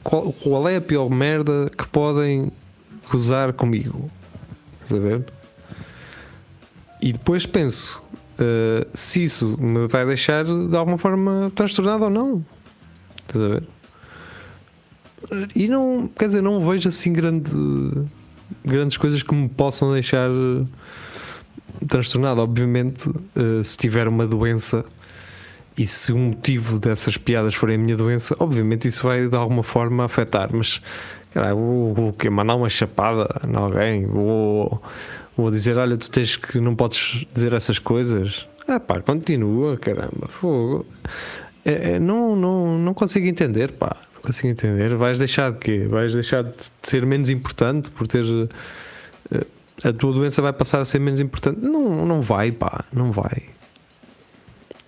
Qual, 0.03 0.33
qual 0.33 0.69
é 0.69 0.77
a 0.77 0.81
pior 0.81 1.09
merda 1.09 1.67
que 1.77 1.87
podem 1.87 2.53
gozar 3.11 3.53
comigo? 3.53 4.11
Estás 4.83 5.01
a 5.01 5.05
ver? 5.05 5.25
E 7.01 7.13
depois 7.13 7.47
penso 7.47 8.03
uh, 8.35 8.87
se 8.93 9.23
isso 9.23 9.57
me 9.59 9.87
vai 9.87 10.05
deixar 10.05 10.45
de 10.45 10.77
alguma 10.77 10.99
forma 10.99 11.51
transtornado 11.55 12.05
ou 12.05 12.11
não. 12.11 12.45
Estás 13.27 13.45
a 13.45 13.49
ver? 13.49 13.78
E 15.55 15.69
não, 15.69 16.09
quer 16.19 16.27
dizer, 16.27 16.43
não 16.43 16.67
vejo 16.67 16.89
assim 16.89 17.13
grande, 17.13 17.51
grandes 18.65 18.97
coisas 18.97 19.23
que 19.23 19.35
me 19.35 19.49
possam 19.49 19.93
deixar 19.93 20.31
uh, 20.31 20.67
transtornado. 21.87 22.41
Obviamente, 22.41 23.09
uh, 23.09 23.63
se 23.63 23.77
tiver 23.77 24.09
uma 24.09 24.27
doença 24.27 24.85
e 25.77 25.87
se 25.87 26.13
o 26.13 26.19
motivo 26.19 26.79
dessas 26.79 27.17
piadas 27.17 27.55
forem 27.55 27.77
a 27.77 27.79
minha 27.79 27.97
doença, 27.97 28.35
obviamente 28.41 28.89
isso 28.89 29.05
vai 29.05 29.29
de 29.29 29.37
alguma 29.37 29.63
forma 29.63 30.05
afetar. 30.05 30.51
Mas, 30.53 30.81
caralho, 31.33 31.93
vou, 31.95 32.13
quê? 32.13 32.29
mandar 32.29 32.57
uma 32.57 32.69
chapada 32.69 33.29
em 33.49 33.55
alguém? 33.55 34.07
Vou, 34.07 34.83
vou 35.37 35.51
dizer: 35.51 35.77
olha, 35.79 35.97
tu 35.97 36.11
tens 36.11 36.37
que 36.37 36.59
não 36.59 36.75
podes 36.75 37.25
dizer 37.33 37.53
essas 37.53 37.79
coisas. 37.79 38.47
Ah, 38.67 38.81
pá, 38.81 39.01
continua, 39.01 39.77
caramba, 39.77 40.27
fogo. 40.27 40.85
É, 41.65 41.93
é, 41.93 41.99
não, 42.01 42.35
não, 42.35 42.79
não 42.79 42.95
consigo 42.95 43.27
entender, 43.27 43.73
pá. 43.73 43.97
Consigo 44.29 44.49
entender. 44.49 44.95
Vais 44.95 45.19
deixar 45.19 45.53
de 45.53 45.59
quê? 45.59 45.87
Vais 45.89 46.13
deixar 46.13 46.43
de 46.45 46.53
ser 46.83 47.07
menos 47.07 47.31
importante 47.31 47.91
por 47.91 48.07
ter. 48.07 48.27
eh, 49.33 49.47
A 49.85 49.91
tua 49.93 50.13
doença 50.13 50.43
vai 50.43 50.53
passar 50.53 50.81
a 50.81 50.85
ser 50.85 50.99
menos 50.99 51.19
importante? 51.19 51.61
Não, 51.63 52.05
não 52.05 52.21
vai, 52.21 52.53
pá. 52.53 52.85
Não 52.93 53.11
vai. 53.11 53.45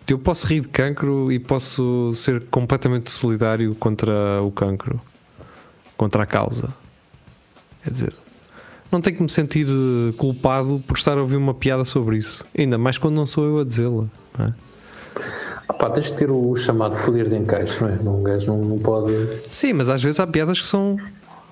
Eu 0.07 0.19
posso 0.19 0.47
rir 0.47 0.61
de 0.61 0.69
cancro 0.69 1.33
e 1.33 1.39
posso 1.39 2.13
ser 2.15 2.43
completamente 2.51 3.11
solidário 3.11 3.75
contra 3.77 4.43
o 4.43 4.51
cancro, 4.51 5.01
contra 5.97 6.25
a 6.25 6.27
causa. 6.27 6.69
Quer 7.83 7.91
dizer, 7.93 8.13
não 8.93 9.01
tenho 9.01 9.17
que 9.17 9.23
me 9.23 9.31
sentir 9.31 9.67
eh, 9.67 10.13
culpado 10.19 10.85
por 10.87 10.99
estar 10.99 11.17
a 11.17 11.23
ouvir 11.23 11.37
uma 11.37 11.55
piada 11.55 11.85
sobre 11.85 12.19
isso. 12.19 12.45
Ainda 12.59 12.77
mais 12.77 12.99
quando 12.99 13.15
não 13.15 13.25
sou 13.25 13.47
eu 13.47 13.59
a 13.61 13.65
dizê-la. 13.65 14.05
é? 14.39 14.53
Pá, 15.81 15.89
tens 15.89 16.13
de 16.13 16.19
ter 16.19 16.31
o 16.31 16.55
chamado 16.57 16.95
poder 17.03 17.27
de 17.27 17.37
encaixe, 17.37 17.83
não 17.83 17.89
é? 17.89 17.95
Um 18.19 18.23
gajo 18.23 18.49
não, 18.49 18.59
não 18.59 18.79
pode. 18.79 19.41
Sim, 19.49 19.73
mas 19.73 19.89
às 19.89 20.03
vezes 20.03 20.21
há 20.21 20.27
piadas 20.27 20.61
que 20.61 20.67
são 20.67 20.99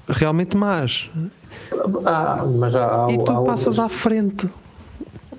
realmente 0.06 0.54
más. 0.54 1.08
Ah, 2.04 2.44
mas 2.46 2.76
há, 2.76 3.06
há, 3.06 3.10
E 3.10 3.16
tu 3.24 3.32
há 3.32 3.42
passas 3.42 3.78
outras, 3.78 3.78
à 3.78 3.88
frente. 3.88 4.46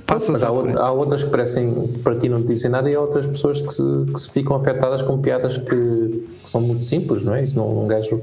Passas 0.07 0.41
há, 0.41 0.51
frente. 0.51 0.75
há 0.75 0.91
outras 0.91 1.23
que 1.23 1.29
parecem 1.29 1.71
para 2.03 2.15
ti 2.15 2.27
não 2.27 2.41
te 2.41 2.47
dizem 2.47 2.71
nada 2.71 2.89
e 2.89 2.95
há 2.95 2.99
outras 2.99 3.27
pessoas 3.27 3.61
que 3.61 3.71
se, 3.71 3.83
que 4.11 4.19
se 4.19 4.31
ficam 4.31 4.55
afetadas 4.55 5.03
com 5.03 5.19
piadas 5.19 5.59
que, 5.59 6.27
que 6.43 6.49
são 6.49 6.59
muito 6.59 6.83
simples, 6.83 7.21
não 7.21 7.35
é? 7.35 7.43
Isso 7.43 7.57
não 7.57 7.83
um 7.83 7.87
gajo. 7.87 8.19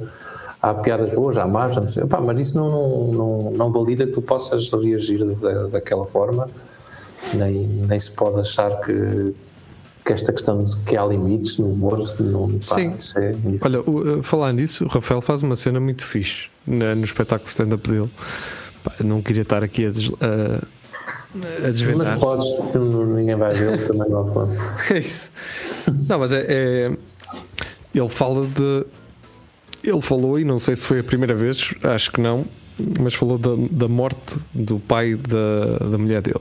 Há 0.61 0.75
piadas 0.75 1.13
boas, 1.13 1.37
há 1.37 1.47
más, 1.47 1.77
não 1.77 1.87
sei. 1.87 2.07
Pá, 2.07 2.21
mas 2.21 2.41
isso 2.41 2.59
não, 2.59 2.69
não, 2.69 3.13
não, 3.13 3.51
não 3.53 3.73
valida 3.73 4.05
que 4.05 4.13
tu 4.13 4.21
possas 4.21 4.69
reagir 4.73 5.25
da, 5.37 5.69
daquela 5.69 6.07
forma, 6.09 6.49
nem, 7.35 7.69
nem 7.69 8.01
se 8.01 8.11
pode 8.11 8.41
achar 8.41 8.81
que, 8.81 9.33
que 10.07 10.13
esta 10.13 10.33
questão 10.33 10.63
de 10.63 10.77
que 10.85 10.97
há 10.97 11.05
limites 11.05 11.59
no 11.59 11.67
humor, 11.73 11.99
não, 12.21 12.49
pá, 12.53 12.59
Sim. 12.77 12.95
isso 12.99 13.19
é 13.19 13.33
indiferente. 13.33 13.65
Olha, 13.65 13.81
o- 13.81 14.19
uh, 14.19 14.23
falar 14.23 14.53
nisso, 14.53 14.85
o 14.85 14.89
Rafael 14.89 15.21
faz 15.21 15.43
uma 15.43 15.57
cena 15.57 15.81
muito 15.81 16.05
fixe 16.07 16.47
na- 16.67 16.95
no 16.95 17.05
espetáculo 17.05 17.49
stand-up 17.49 17.89
dele. 17.91 18.09
Pá, 18.85 18.93
não 19.03 19.21
queria 19.21 19.43
estar 19.43 19.65
aqui 19.65 19.87
a, 19.87 19.91
des- 19.91 20.11
a- 20.21 20.63
a 20.63 21.39
Mas 21.63 21.73
desvendar. 21.73 22.19
podes, 22.21 22.47
tu 22.73 22.79
não- 22.79 23.05
ninguém 23.05 23.35
vai 23.35 23.53
ver, 23.53 23.87
também 23.87 24.09
não. 24.09 24.27
É 24.91 24.99
isso. 24.99 25.31
Não, 26.09 26.19
mas 26.21 26.31
é, 26.33 26.47
é- 26.49 26.93
Ele 27.95 28.09
fala 28.09 28.47
de. 28.47 28.85
Ele 29.83 30.01
falou, 30.01 30.39
e 30.39 30.45
não 30.45 30.59
sei 30.59 30.77
se 30.77 30.85
foi 30.87 31.01
a 31.01 31.05
primeira 31.05 31.35
vez, 31.35 31.73
acho 31.83 32.11
que 32.13 32.21
não, 32.21 32.45
mas 33.01 33.15
falou 33.15 33.39
da, 33.39 33.51
da 33.71 33.89
morte 33.89 34.37
do 34.55 34.79
pai 34.79 35.15
da, 35.15 35.79
da 35.91 35.97
mulher 35.99 36.21
dele. 36.23 36.41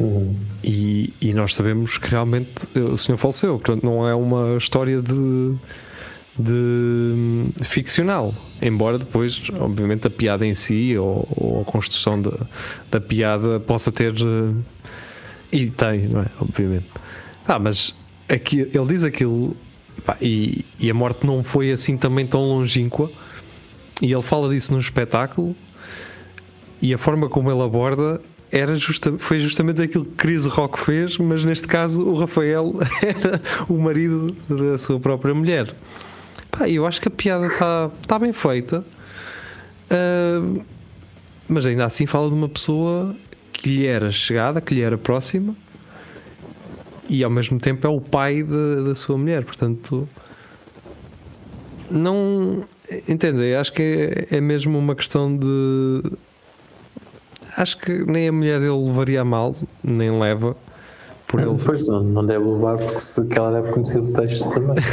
Uhum. 0.00 0.34
E, 0.64 1.12
e 1.20 1.32
nós 1.34 1.54
sabemos 1.54 1.98
que 1.98 2.08
realmente 2.08 2.50
o 2.74 2.96
senhor 2.96 3.18
faleceu, 3.18 3.58
portanto 3.58 3.84
não 3.84 4.08
é 4.08 4.14
uma 4.14 4.56
história 4.56 5.00
de, 5.02 5.54
de 6.38 6.52
hum, 6.52 7.50
ficcional, 7.62 8.34
embora 8.62 8.98
depois, 8.98 9.42
obviamente, 9.58 10.06
a 10.06 10.10
piada 10.10 10.46
em 10.46 10.54
si 10.54 10.96
ou, 10.96 11.28
ou 11.36 11.60
a 11.62 11.64
construção 11.64 12.20
da, 12.20 12.32
da 12.90 13.00
piada 13.00 13.60
possa 13.60 13.92
ter 13.92 14.14
eh, 14.14 14.54
e 15.52 15.70
tem, 15.70 16.08
não 16.08 16.22
é? 16.22 16.26
Obviamente. 16.40 16.86
Ah, 17.46 17.58
mas 17.58 17.94
aqui, 18.28 18.60
ele 18.60 18.86
diz 18.86 19.02
aquilo 19.02 19.56
pá, 20.04 20.16
e, 20.20 20.64
e 20.78 20.90
a 20.90 20.94
morte 20.94 21.26
não 21.26 21.42
foi 21.42 21.72
assim 21.72 21.96
também 21.96 22.26
tão 22.26 22.42
longínqua. 22.42 23.10
E 24.00 24.10
ele 24.10 24.22
fala 24.22 24.48
disso 24.48 24.72
no 24.72 24.78
espetáculo 24.78 25.54
e 26.80 26.94
a 26.94 26.98
forma 26.98 27.28
como 27.28 27.50
ele 27.50 27.60
aborda 27.60 28.20
era 28.52 28.74
justa, 28.76 29.14
foi 29.18 29.38
justamente 29.40 29.80
aquilo 29.82 30.04
que 30.04 30.16
Chris 30.16 30.44
Rock 30.44 30.78
fez, 30.80 31.18
mas 31.18 31.44
neste 31.44 31.68
caso 31.68 32.02
o 32.02 32.14
Rafael 32.18 32.74
era 33.02 33.40
o 33.68 33.78
marido 33.78 34.34
da 34.48 34.76
sua 34.76 34.98
própria 34.98 35.34
mulher. 35.34 35.72
Pá, 36.50 36.68
eu 36.68 36.84
acho 36.86 37.00
que 37.00 37.08
a 37.08 37.10
piada 37.10 37.46
está 37.46 37.90
tá 38.06 38.18
bem 38.18 38.32
feita, 38.32 38.84
ah, 39.88 40.60
mas 41.48 41.64
ainda 41.66 41.84
assim 41.84 42.06
fala 42.06 42.28
de 42.28 42.34
uma 42.34 42.48
pessoa 42.48 43.14
que 43.52 43.68
lhe 43.70 43.86
era 43.86 44.10
chegada, 44.10 44.60
que 44.60 44.74
lhe 44.74 44.80
era 44.80 44.98
próxima 44.98 45.54
e 47.08 47.24
ao 47.24 47.30
mesmo 47.30 47.58
tempo 47.58 47.86
é 47.86 47.90
o 47.90 48.00
pai 48.00 48.42
de- 48.42 48.84
da 48.84 48.94
sua 48.94 49.18
mulher, 49.18 49.44
portanto 49.44 50.08
não 51.90 52.64
entendem, 53.08 53.54
acho 53.54 53.72
que 53.72 54.26
é, 54.30 54.36
é 54.36 54.40
mesmo 54.40 54.78
uma 54.78 54.94
questão 54.94 55.36
de 55.36 56.02
acho 57.56 57.78
que 57.78 58.04
nem 58.04 58.28
a 58.28 58.32
mulher 58.32 58.60
dele 58.60 58.72
levaria 58.86 59.20
a 59.22 59.24
mal, 59.24 59.54
nem 59.82 60.18
leva 60.18 60.56
por 61.28 61.40
ele 61.40 61.58
Pois 61.64 61.86
não, 61.88 62.02
não 62.02 62.24
deve 62.26 62.44
levar, 62.44 62.76
porque 62.78 63.00
se 63.00 63.24
que 63.26 63.38
ela 63.38 63.52
deve 63.52 63.72
conhecer 63.72 64.00
o 64.00 64.12
texto 64.12 64.50
também. 64.52 64.76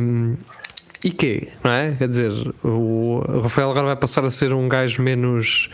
Um, 0.00 0.36
e 1.04 1.10
quê? 1.10 1.48
Não 1.62 1.70
é? 1.70 1.92
Quer 1.92 2.08
dizer, 2.08 2.32
o 2.64 3.22
Rafael 3.42 3.70
agora 3.70 3.86
vai 3.88 3.96
passar 3.96 4.24
a 4.24 4.30
ser 4.30 4.52
um 4.54 4.68
gajo 4.68 5.02
menos. 5.02 5.68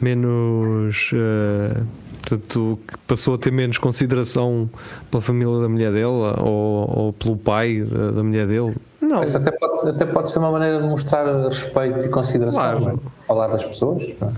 menos. 0.00 1.10
uh, 1.12 1.86
portanto, 2.22 2.78
que 2.86 2.98
passou 3.06 3.34
a 3.34 3.38
ter 3.38 3.50
menos 3.50 3.78
consideração 3.78 4.68
pela 5.10 5.22
família 5.22 5.60
da 5.62 5.68
mulher 5.68 5.90
dele 5.92 6.04
ou, 6.04 6.98
ou 6.98 7.12
pelo 7.14 7.36
pai 7.36 7.80
da, 7.82 8.10
da 8.10 8.22
mulher 8.22 8.46
dele. 8.46 8.74
Não, 9.00 9.22
Isso 9.22 9.38
até 9.38 9.50
pode, 9.52 9.88
até 9.88 10.04
pode 10.04 10.30
ser 10.30 10.38
uma 10.40 10.50
maneira 10.50 10.82
de 10.82 10.86
mostrar 10.86 11.24
respeito 11.46 12.04
e 12.04 12.08
consideração, 12.10 12.80
Claro. 12.82 13.00
é? 13.06 13.26
falar 13.26 13.46
das 13.46 13.64
pessoas. 13.64 14.04
não 14.20 14.28
é? 14.28 14.32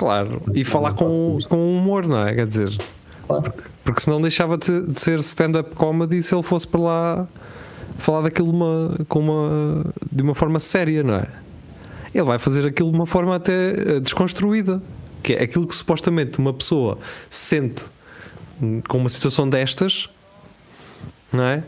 Claro. 0.00 0.42
E 0.54 0.64
falar 0.64 0.94
com, 0.94 1.38
com 1.48 1.76
humor, 1.76 2.06
não 2.06 2.26
é? 2.26 2.34
Quer 2.34 2.46
dizer, 2.46 2.78
Claro. 3.26 3.52
porque 3.84 4.00
senão 4.00 4.20
deixava 4.20 4.56
de, 4.56 4.86
de 4.86 5.00
ser 5.00 5.18
stand-up 5.20 5.74
comedy 5.76 6.22
se 6.22 6.34
ele 6.34 6.42
fosse 6.42 6.66
para 6.66 6.80
lá 6.80 7.28
falar 7.98 8.22
daquilo 8.22 8.50
uma, 8.50 8.96
com 9.08 9.20
uma, 9.20 9.84
de 10.10 10.22
uma 10.22 10.34
forma 10.34 10.58
séria, 10.58 11.02
não 11.02 11.14
é? 11.14 11.26
Ele 12.14 12.24
vai 12.24 12.38
fazer 12.38 12.66
aquilo 12.66 12.90
de 12.90 12.96
uma 12.96 13.06
forma 13.06 13.36
até 13.36 13.52
eh, 13.52 14.00
desconstruída, 14.00 14.82
que 15.22 15.34
é 15.34 15.42
aquilo 15.42 15.66
que 15.66 15.74
supostamente 15.74 16.38
uma 16.38 16.52
pessoa 16.54 16.98
sente 17.28 17.84
com 18.88 18.98
uma 18.98 19.08
situação 19.08 19.48
destas, 19.48 20.08
não 21.32 21.44
é? 21.44 21.62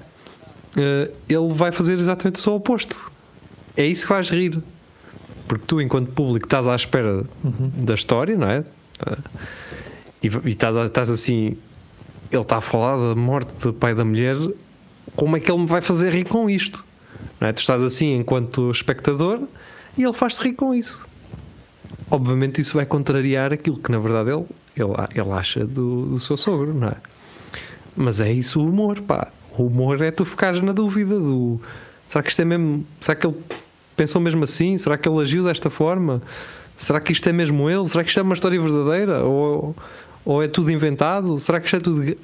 Eh, 0.76 1.10
Ele 1.28 1.52
vai 1.52 1.70
fazer 1.70 1.94
exatamente 1.98 2.36
o 2.36 2.42
seu 2.42 2.54
oposto. 2.54 3.12
É 3.76 3.84
isso 3.86 4.06
que 4.06 4.12
vais 4.12 4.30
rir. 4.30 4.58
Porque 5.52 5.66
tu, 5.66 5.82
enquanto 5.82 6.10
público, 6.12 6.46
estás 6.46 6.66
à 6.66 6.74
espera 6.74 7.24
da 7.76 7.92
história, 7.92 8.38
não 8.38 8.48
é? 8.48 8.64
E, 10.22 10.28
e 10.28 10.48
estás, 10.48 10.74
estás 10.76 11.10
assim, 11.10 11.58
ele 12.30 12.40
está 12.40 12.56
a 12.56 12.60
falar 12.62 12.96
da 12.96 13.14
morte 13.14 13.52
do 13.60 13.70
pai 13.70 13.94
da 13.94 14.02
mulher, 14.02 14.34
como 15.14 15.36
é 15.36 15.40
que 15.40 15.52
ele 15.52 15.60
me 15.60 15.66
vai 15.66 15.82
fazer 15.82 16.14
rir 16.14 16.24
com 16.24 16.48
isto? 16.48 16.82
Não 17.38 17.48
é? 17.48 17.52
Tu 17.52 17.58
estás 17.58 17.82
assim 17.82 18.14
enquanto 18.14 18.70
espectador 18.70 19.42
e 19.98 20.02
ele 20.02 20.14
faz-te 20.14 20.42
rir 20.42 20.54
com 20.54 20.74
isso. 20.74 21.06
Obviamente 22.10 22.62
isso 22.62 22.72
vai 22.72 22.86
contrariar 22.86 23.52
aquilo 23.52 23.76
que 23.76 23.92
na 23.92 23.98
verdade 23.98 24.30
ele, 24.30 24.46
ele, 24.74 24.92
ele 25.14 25.32
acha 25.32 25.66
do, 25.66 26.06
do 26.06 26.20
seu 26.20 26.38
sogro, 26.38 26.72
não 26.72 26.88
é? 26.88 26.96
Mas 27.94 28.22
é 28.22 28.32
isso 28.32 28.58
o 28.58 28.66
humor, 28.66 29.02
pá. 29.02 29.28
O 29.58 29.64
humor 29.64 30.00
é 30.00 30.10
tu 30.10 30.24
ficares 30.24 30.62
na 30.62 30.72
dúvida 30.72 31.20
do 31.20 31.60
será 32.08 32.22
que 32.22 32.30
isto 32.30 32.40
é 32.40 32.44
mesmo. 32.46 32.86
Será 33.02 33.14
que 33.14 33.26
ele 33.26 33.36
pensou 33.96 34.20
mesmo 34.20 34.44
assim? 34.44 34.76
Será 34.78 34.96
que 34.96 35.08
ele 35.08 35.20
agiu 35.20 35.44
desta 35.44 35.70
forma? 35.70 36.22
Será 36.76 37.00
que 37.00 37.12
isto 37.12 37.28
é 37.28 37.32
mesmo 37.32 37.68
ele? 37.68 37.86
Será 37.88 38.02
que 38.02 38.10
isto 38.10 38.18
é 38.18 38.22
uma 38.22 38.34
história 38.34 38.60
verdadeira? 38.60 39.24
Ou, 39.24 39.74
ou 40.24 40.42
é 40.42 40.48
tudo 40.48 40.70
inventado? 40.70 41.38
Será 41.38 41.60
que 41.60 41.66
isto 41.66 41.76
é 41.76 41.80
tudo 41.80 42.02
eh, 42.04 42.16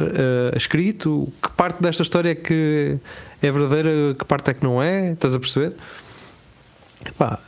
escrito? 0.56 1.32
Que 1.42 1.50
parte 1.50 1.82
desta 1.82 2.02
história 2.02 2.30
é 2.30 2.34
que 2.34 2.96
é 3.42 3.50
verdadeira? 3.50 4.14
Que 4.18 4.24
parte 4.24 4.50
é 4.50 4.54
que 4.54 4.64
não 4.64 4.82
é? 4.82 5.12
Estás 5.12 5.34
a 5.34 5.40
perceber? 5.40 5.74
Pá, 7.16 7.38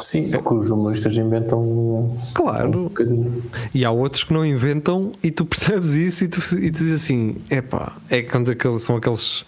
Sim, 0.00 0.30
porque 0.30 0.54
os 0.54 0.70
humoristas 0.70 1.16
inventam 1.16 1.60
um 1.60 2.18
claro. 2.34 2.84
bocadinho. 2.84 3.42
E 3.74 3.84
há 3.84 3.90
outros 3.90 4.24
que 4.24 4.32
não 4.32 4.44
inventam 4.44 5.10
e 5.22 5.30
tu 5.30 5.44
percebes 5.44 5.92
isso 5.94 6.24
e 6.24 6.28
tu, 6.28 6.40
e 6.56 6.70
tu 6.70 6.78
dizes 6.78 7.02
assim: 7.04 7.36
epá, 7.50 7.96
é 8.10 8.22
quando 8.22 8.50
aqueles, 8.50 8.82
são 8.82 8.96
aqueles, 8.96 9.44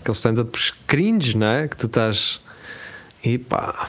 aqueles 0.00 0.18
stand-ups 0.18 0.72
cringe, 0.86 1.36
não 1.36 1.46
é? 1.46 1.68
Que 1.68 1.76
tu 1.76 1.86
estás. 1.86 2.40
E 3.24 3.38
pá, 3.38 3.88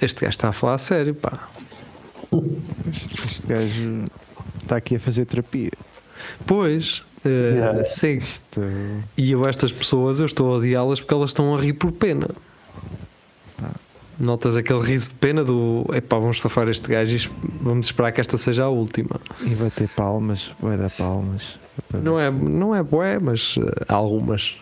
este 0.00 0.20
gajo 0.22 0.30
está 0.30 0.48
a 0.48 0.52
falar 0.52 0.74
a 0.74 0.78
sério, 0.78 1.14
pá. 1.14 1.48
Este 3.24 3.46
gajo 3.46 4.04
está 4.62 4.76
aqui 4.76 4.96
a 4.96 5.00
fazer 5.00 5.24
terapia. 5.24 5.72
Pois, 6.46 7.02
eh, 7.24 7.28
Yeah. 7.54 7.84
sim. 7.84 8.16
Isto. 8.16 8.60
E 9.16 9.32
eu, 9.32 9.42
estas 9.48 9.72
pessoas, 9.72 10.20
eu 10.20 10.26
estou 10.26 10.52
a 10.54 10.58
odiá-las 10.58 11.00
porque 11.00 11.14
elas 11.14 11.30
estão 11.30 11.54
a 11.54 11.60
rir 11.60 11.74
por 11.74 11.92
pena. 11.92 12.28
Notas 14.18 14.54
aquele 14.54 14.80
riso 14.82 15.08
de 15.08 15.14
pena 15.14 15.42
do 15.42 15.86
epá, 15.94 16.18
vamos 16.18 16.42
safar 16.42 16.68
este 16.68 16.86
gajo 16.86 17.16
e 17.16 17.30
vamos 17.62 17.86
esperar 17.86 18.12
que 18.12 18.20
esta 18.20 18.36
seja 18.36 18.64
a 18.64 18.68
última. 18.68 19.18
E 19.40 19.54
vai 19.54 19.70
ter 19.70 19.88
palmas, 19.88 20.52
vai 20.60 20.76
dar 20.76 20.90
palmas. 20.90 21.58
Não 22.02 22.20
é, 22.20 22.30
não 22.30 22.74
é 22.74 22.82
bué, 22.82 23.18
mas 23.18 23.54
eh, 23.58 23.84
algumas. 23.88 24.56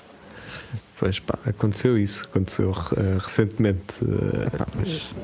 Pois 0.99 1.21
pá, 1.21 1.39
aconteceu 1.47 1.97
isso, 1.97 2.25
aconteceu 2.25 2.75
eh, 2.97 3.19
recentemente. 3.21 4.05
Pá, 4.57 4.67
mas 4.75 5.15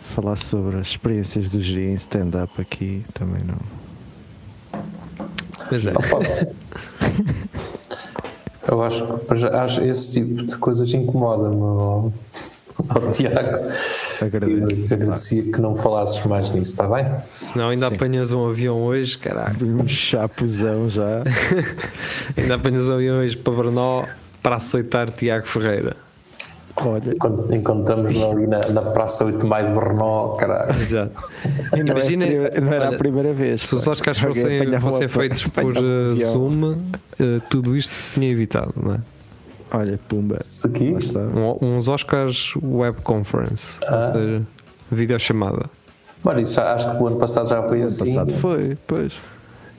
falar 0.00 0.36
sobre 0.36 0.76
as 0.78 0.88
experiências 0.88 1.50
do 1.50 1.60
Giri 1.60 1.86
em 1.86 1.94
stand-up 1.94 2.60
aqui 2.60 3.04
também 3.12 3.42
não. 3.44 3.58
mas 5.70 5.86
é. 5.86 5.92
Eu 8.68 8.82
acho 8.82 9.02
que 9.06 9.46
acho 9.46 9.80
esse 9.82 10.12
tipo 10.12 10.44
de 10.44 10.58
coisas 10.58 10.92
incomoda-me 10.92 11.56
ao, 11.56 12.12
ao 12.88 13.10
Tiago. 13.10 13.66
Agradeço. 14.20 14.86
Eu 14.90 14.96
agradecia 14.96 15.42
que 15.42 15.58
não 15.58 15.74
falasses 15.74 16.22
mais 16.26 16.52
nisso, 16.52 16.72
está 16.72 16.86
bem? 16.86 17.06
Senão 17.26 17.70
ainda 17.70 17.88
Sim. 17.88 17.94
apanhas 17.94 18.30
um 18.30 18.46
avião 18.46 18.76
hoje, 18.84 19.16
caralho. 19.16 19.66
Um 19.66 19.88
chapuzão 19.88 20.88
já. 20.90 21.22
Ainda 22.36 22.56
apanhas 22.56 22.86
um 22.86 22.92
avião 22.92 23.20
hoje 23.20 23.38
para 23.38 23.54
Brno 23.54 24.06
para 24.42 24.56
aceitar 24.56 25.10
Tiago 25.10 25.46
Ferreira. 25.46 25.96
Olha, 26.80 27.14
Quando 27.18 27.52
encontramos 27.54 28.10
ali 28.22 28.46
na, 28.46 28.60
na 28.68 28.82
Praça 28.82 29.24
8 29.24 29.38
de 29.38 29.46
Maio 29.46 29.66
de 29.66 29.72
Brno, 29.72 30.36
caralho. 30.38 30.80
Exato. 30.80 31.28
e 31.76 31.82
não, 31.82 31.96
é 31.96 32.00
Imagina- 32.14 32.26
não 32.60 32.72
era 32.72 32.86
olha, 32.88 32.94
a 32.94 32.98
primeira 32.98 33.32
vez. 33.32 33.62
Se 33.62 33.74
os. 33.74 33.86
Oscars 33.86 34.18
fossem, 34.18 34.80
fossem 34.80 35.08
feitos 35.08 35.44
por 35.48 35.76
uh, 35.76 36.10
avião. 36.12 36.30
Zoom, 36.32 36.70
uh, 36.72 36.76
tudo 37.50 37.76
isto 37.76 37.94
se 37.94 38.12
tinha 38.12 38.30
evitado, 38.30 38.72
não 38.80 38.94
é? 38.94 38.98
Olha, 39.72 39.98
pumba. 40.08 40.36
Aqui. 40.64 40.94
Um- 41.60 41.74
uns 41.74 41.88
Oscars 41.88 42.54
Web 42.62 43.00
Conference, 43.02 43.74
Ah. 43.86 43.96
ou 43.96 44.12
seja, 44.12 44.42
videochamada. 44.90 45.66
Mano, 46.22 46.40
isso 46.40 46.54
já, 46.54 46.72
acho 46.74 46.90
que 46.96 47.02
o 47.02 47.06
ano 47.08 47.16
passado 47.16 47.48
já 47.48 47.62
foi 47.62 47.78
Ano 47.78 47.86
assim. 47.86 48.06
passado 48.14 48.32
foi, 48.34 48.78
pois. 48.86 49.20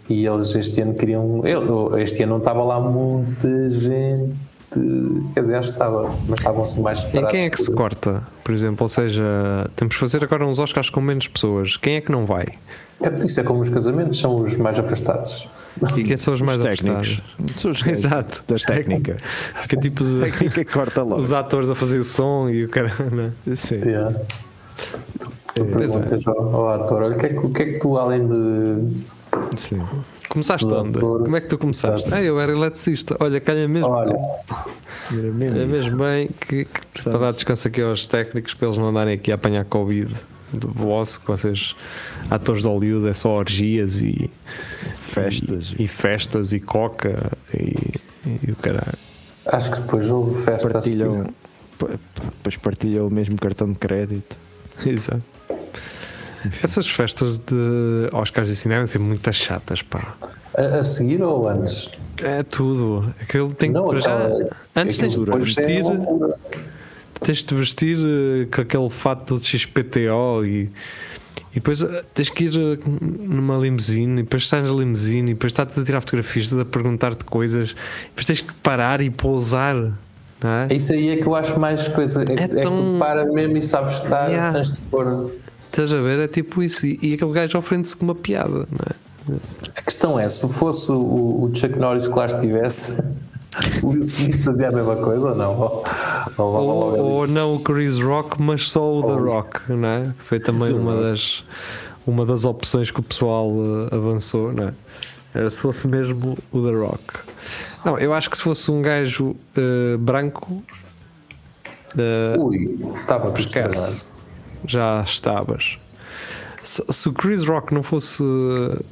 E 0.09 0.25
eles 0.25 0.53
este 0.55 0.81
ano 0.81 0.93
queriam. 0.95 1.41
ele- 1.45 2.01
Este 2.03 2.23
ano 2.23 2.33
não 2.33 2.37
estava 2.39 2.61
lá 2.63 2.79
muita 2.79 3.69
gente. 3.69 4.33
Quer 5.34 5.41
dizer, 5.41 5.55
acho 5.55 5.69
que 5.69 5.73
estava, 5.75 6.03
mas 6.27 6.39
estavam 6.39 6.62
assim 6.63 6.82
mais 6.82 6.99
Em 6.99 7.01
separados. 7.03 7.32
quem 7.32 7.45
é 7.45 7.49
que 7.49 7.62
se 7.62 7.71
corta, 7.73 8.21
por 8.43 8.53
exemplo? 8.53 8.84
Ou 8.84 8.89
seja, 8.89 9.23
temos 9.75 9.95
que 9.95 9.99
fazer 9.99 10.23
agora 10.23 10.45
uns 10.45 10.60
Oscars 10.60 10.89
com 10.91 11.01
menos 11.01 11.27
pessoas. 11.27 11.75
Quem 11.77 11.95
é 11.95 12.01
que 12.01 12.12
não 12.12 12.25
vai? 12.25 12.47
É 13.01 13.25
isso 13.25 13.39
é 13.39 13.43
como 13.43 13.62
os 13.62 13.69
casamentos 13.69 14.19
são 14.19 14.36
os 14.41 14.58
mais 14.58 14.77
afastados. 14.77 15.49
E 15.97 16.03
quem 16.03 16.17
são 16.17 16.34
os 16.34 16.41
mais 16.41 16.58
Os 16.58 16.63
técnicos. 16.63 17.21
afastados? 17.21 17.55
São 17.55 17.71
os 17.71 17.82
Exato. 17.88 18.43
Das 18.47 18.62
técnica. 18.63 19.17
Fica 19.53 19.77
tipo 19.77 20.03
os, 20.03 20.19
técnica 20.21 20.65
corta 20.65 21.01
logo. 21.03 21.21
os 21.21 21.32
atores 21.34 21.69
a 21.69 21.75
fazer 21.75 21.97
o 21.99 22.03
som 22.03 22.49
e 22.49 22.65
o 22.65 22.69
cara. 22.69 22.91
não 23.12 23.32
é? 23.51 23.55
Sim. 23.55 23.75
Yeah. 23.77 24.15
Tu 25.55 25.63
é. 25.63 25.65
perguntas 25.65 26.27
ao, 26.27 26.55
ao 26.55 26.69
ator: 26.73 27.01
olha, 27.03 27.15
o 27.15 27.19
que, 27.19 27.25
é 27.25 27.29
que, 27.29 27.38
o 27.39 27.49
que 27.49 27.63
é 27.63 27.65
que 27.73 27.79
tu, 27.79 27.97
além 27.97 28.27
de. 28.27 28.97
Sim. 29.58 29.82
Começaste 30.29 30.65
onde? 30.67 30.99
Como 30.99 31.35
é 31.35 31.41
que 31.41 31.47
tu 31.47 31.57
começaste? 31.57 32.13
Ah, 32.13 32.21
eu 32.21 32.39
era 32.39 32.51
eletricista. 32.51 33.17
Olha, 33.19 33.41
calha 33.41 33.67
mesmo. 33.67 33.89
Olha, 33.89 34.13
Era 35.11 35.27
É 35.27 35.31
mesmo. 35.31 35.67
mesmo 35.67 35.97
bem 35.97 36.29
que, 36.47 36.65
que 36.65 37.03
para 37.03 37.17
dar 37.17 37.31
descanso 37.33 37.67
aqui 37.67 37.81
aos 37.81 38.05
técnicos 38.05 38.53
para 38.53 38.67
eles 38.67 38.77
não 38.77 38.87
andarem 38.89 39.15
aqui 39.15 39.31
a 39.31 39.35
apanhar 39.35 39.65
Covid 39.65 40.15
do 40.53 40.67
vosso, 40.67 41.19
que 41.21 41.27
vocês, 41.27 41.75
atores 42.29 42.63
de 42.63 42.67
Hollywood, 42.69 43.07
é 43.07 43.13
só 43.13 43.31
orgias 43.37 44.01
e 44.01 44.29
Festas. 44.97 45.73
e, 45.77 45.83
e 45.83 45.87
festas 45.87 46.53
e 46.53 46.59
coca 46.59 47.31
e, 47.53 47.91
e 48.47 48.51
o 48.51 48.55
caralho. 48.55 48.97
acho 49.47 49.71
que 49.71 49.81
depois 49.81 50.09
houve 50.09 50.35
festa. 50.43 50.69
Partilham. 50.69 51.27
Depois 51.79 52.57
partilham 52.57 53.07
o 53.07 53.11
mesmo 53.11 53.35
cartão 53.37 53.71
de 53.71 53.77
crédito. 53.79 54.35
Exato. 54.85 55.21
Essas 56.63 56.88
festas 56.89 57.38
de 57.38 58.10
Oscars 58.13 58.47
de 58.49 58.56
cinema 58.56 58.86
são 58.88 59.02
muito 59.02 59.32
chatas, 59.34 59.82
pá. 59.82 60.15
A, 60.58 60.80
a 60.80 60.84
seguir 60.84 61.21
ou 61.21 61.47
antes? 61.47 61.91
É 62.23 62.43
tudo. 62.43 63.13
Aquilo 63.21 63.54
tem 63.54 63.71
que 63.71 63.75
Não, 63.80 63.88
para 63.88 63.99
já. 63.99 64.15
aquela- 64.17 64.49
Antes 64.75 64.97
tens 64.97 65.13
de 65.17 65.30
é 65.32 65.38
vestir. 65.38 65.84
tens 67.21 67.43
de 67.43 67.56
vestir 67.56 67.97
eh, 67.97 68.47
com 68.54 68.62
aquele 68.62 68.89
fato 68.89 69.38
de 69.38 69.45
XPTO 69.45 70.43
e, 70.45 70.69
e 71.52 71.56
depois 71.56 71.82
eh, 71.82 72.04
tens 72.13 72.30
que 72.30 72.45
ir 72.45 72.54
eh, 72.58 72.78
numa 73.02 73.58
limusine 73.58 74.19
e 74.21 74.23
depois 74.23 74.43
estás 74.43 74.67
na 74.69 74.73
limusine 74.75 75.32
e 75.32 75.34
depois 75.34 75.52
está-te 75.52 75.80
a 75.80 75.84
tirar 75.84 76.02
fotografias 76.02 76.52
a 76.54 76.65
perguntar-te 76.65 77.23
coisas 77.25 77.71
e 77.71 77.75
depois 78.10 78.25
tens 78.25 78.41
que 78.41 78.54
parar 78.56 79.02
e 79.02 79.10
pousar 79.10 79.75
não 79.75 80.49
é? 80.49 80.67
Isso 80.73 80.93
aí 80.93 81.10
é 81.10 81.17
que 81.17 81.25
eu 81.28 81.36
acho 81.36 81.60
mais 81.60 81.89
coisa. 81.89 82.23
É, 82.23 82.32
É 82.32 82.43
é 82.43 82.47
que 82.47 82.62
tão- 82.62 82.75
tu 82.78 82.97
para 82.99 83.25
mesmo 83.25 83.58
e 83.58 83.62
sabes 83.62 83.95
estar, 83.95 84.30
Yeah. 84.30 84.54
tens 84.54 84.71
de 84.73 84.80
pôr. 84.82 85.32
Estás 85.71 85.93
a 85.93 86.01
ver? 86.01 86.19
É 86.19 86.27
tipo 86.27 86.62
isso 86.62 86.86
e, 86.86 86.99
e 87.01 87.13
aquele 87.13 87.32
gajo 87.32 87.58
ofende-se 87.58 87.95
com 87.95 88.05
uma 88.05 88.15
piada 88.15 88.67
não 88.71 88.86
é? 88.89 89.10
A 89.75 89.82
questão 89.82 90.19
é: 90.19 90.27
se 90.27 90.47
fosse 90.49 90.91
o, 90.91 91.43
o 91.43 91.51
Chuck 91.53 91.77
Norris 91.77 92.08
que 92.08 92.13
lá 92.13 92.25
estivesse, 92.25 93.01
o 93.84 93.89
Will 93.89 94.01
Smith 94.01 94.43
fazia 94.43 94.69
a 94.69 94.71
mesma 94.71 94.95
coisa 94.97 95.29
ou 95.29 95.36
não? 95.36 95.60
Ou, 95.60 95.84
ou, 96.38 96.99
ou, 96.99 97.27
não 97.27 97.55
o 97.55 97.60
Chris 97.60 97.97
Rock 97.97 98.41
mas 98.41 98.71
só 98.71 98.97
o 98.97 99.03
The 99.03 99.13
Rock 99.13 99.71
não 99.71 99.88
é? 99.88 100.13
Que 100.17 100.25
foi 100.25 100.39
também 100.39 100.73
uma 100.73 100.95
das 100.95 101.43
uma 102.08 102.25
das 102.25 102.45
opções 102.45 102.89
que 102.89 102.99
o 102.99 103.03
pessoal 103.03 103.51
eh, 103.91 103.95
avançou 103.95 104.51
não 104.51 104.69
é? 104.69 104.73
Era 105.34 105.49
se 105.49 105.62
fosse 105.62 105.88
mesmo 105.88 106.38
o 106.51 106.62
The 106.62 106.71
Rock 106.71 107.03
não, 107.86 107.97
eu 107.97 108.13
acho 108.13 108.29
que 108.29 108.38
se 108.38 108.43
fosse 108.43 108.71
um 108.71 108.82
gajo 108.82 109.36
eh, 109.55 109.97
branco 109.97 110.63
eh, 111.97 112.36
Ui, 112.38 112.79
estava 112.95 113.39
estragado. 113.39 114.18
Já 114.65 115.03
estavas 115.05 115.77
se, 116.63 116.83
se 116.89 117.09
o 117.09 117.13
Chris 117.13 117.43
Rock 117.45 117.73
não 117.73 117.83
fosse 117.83 118.23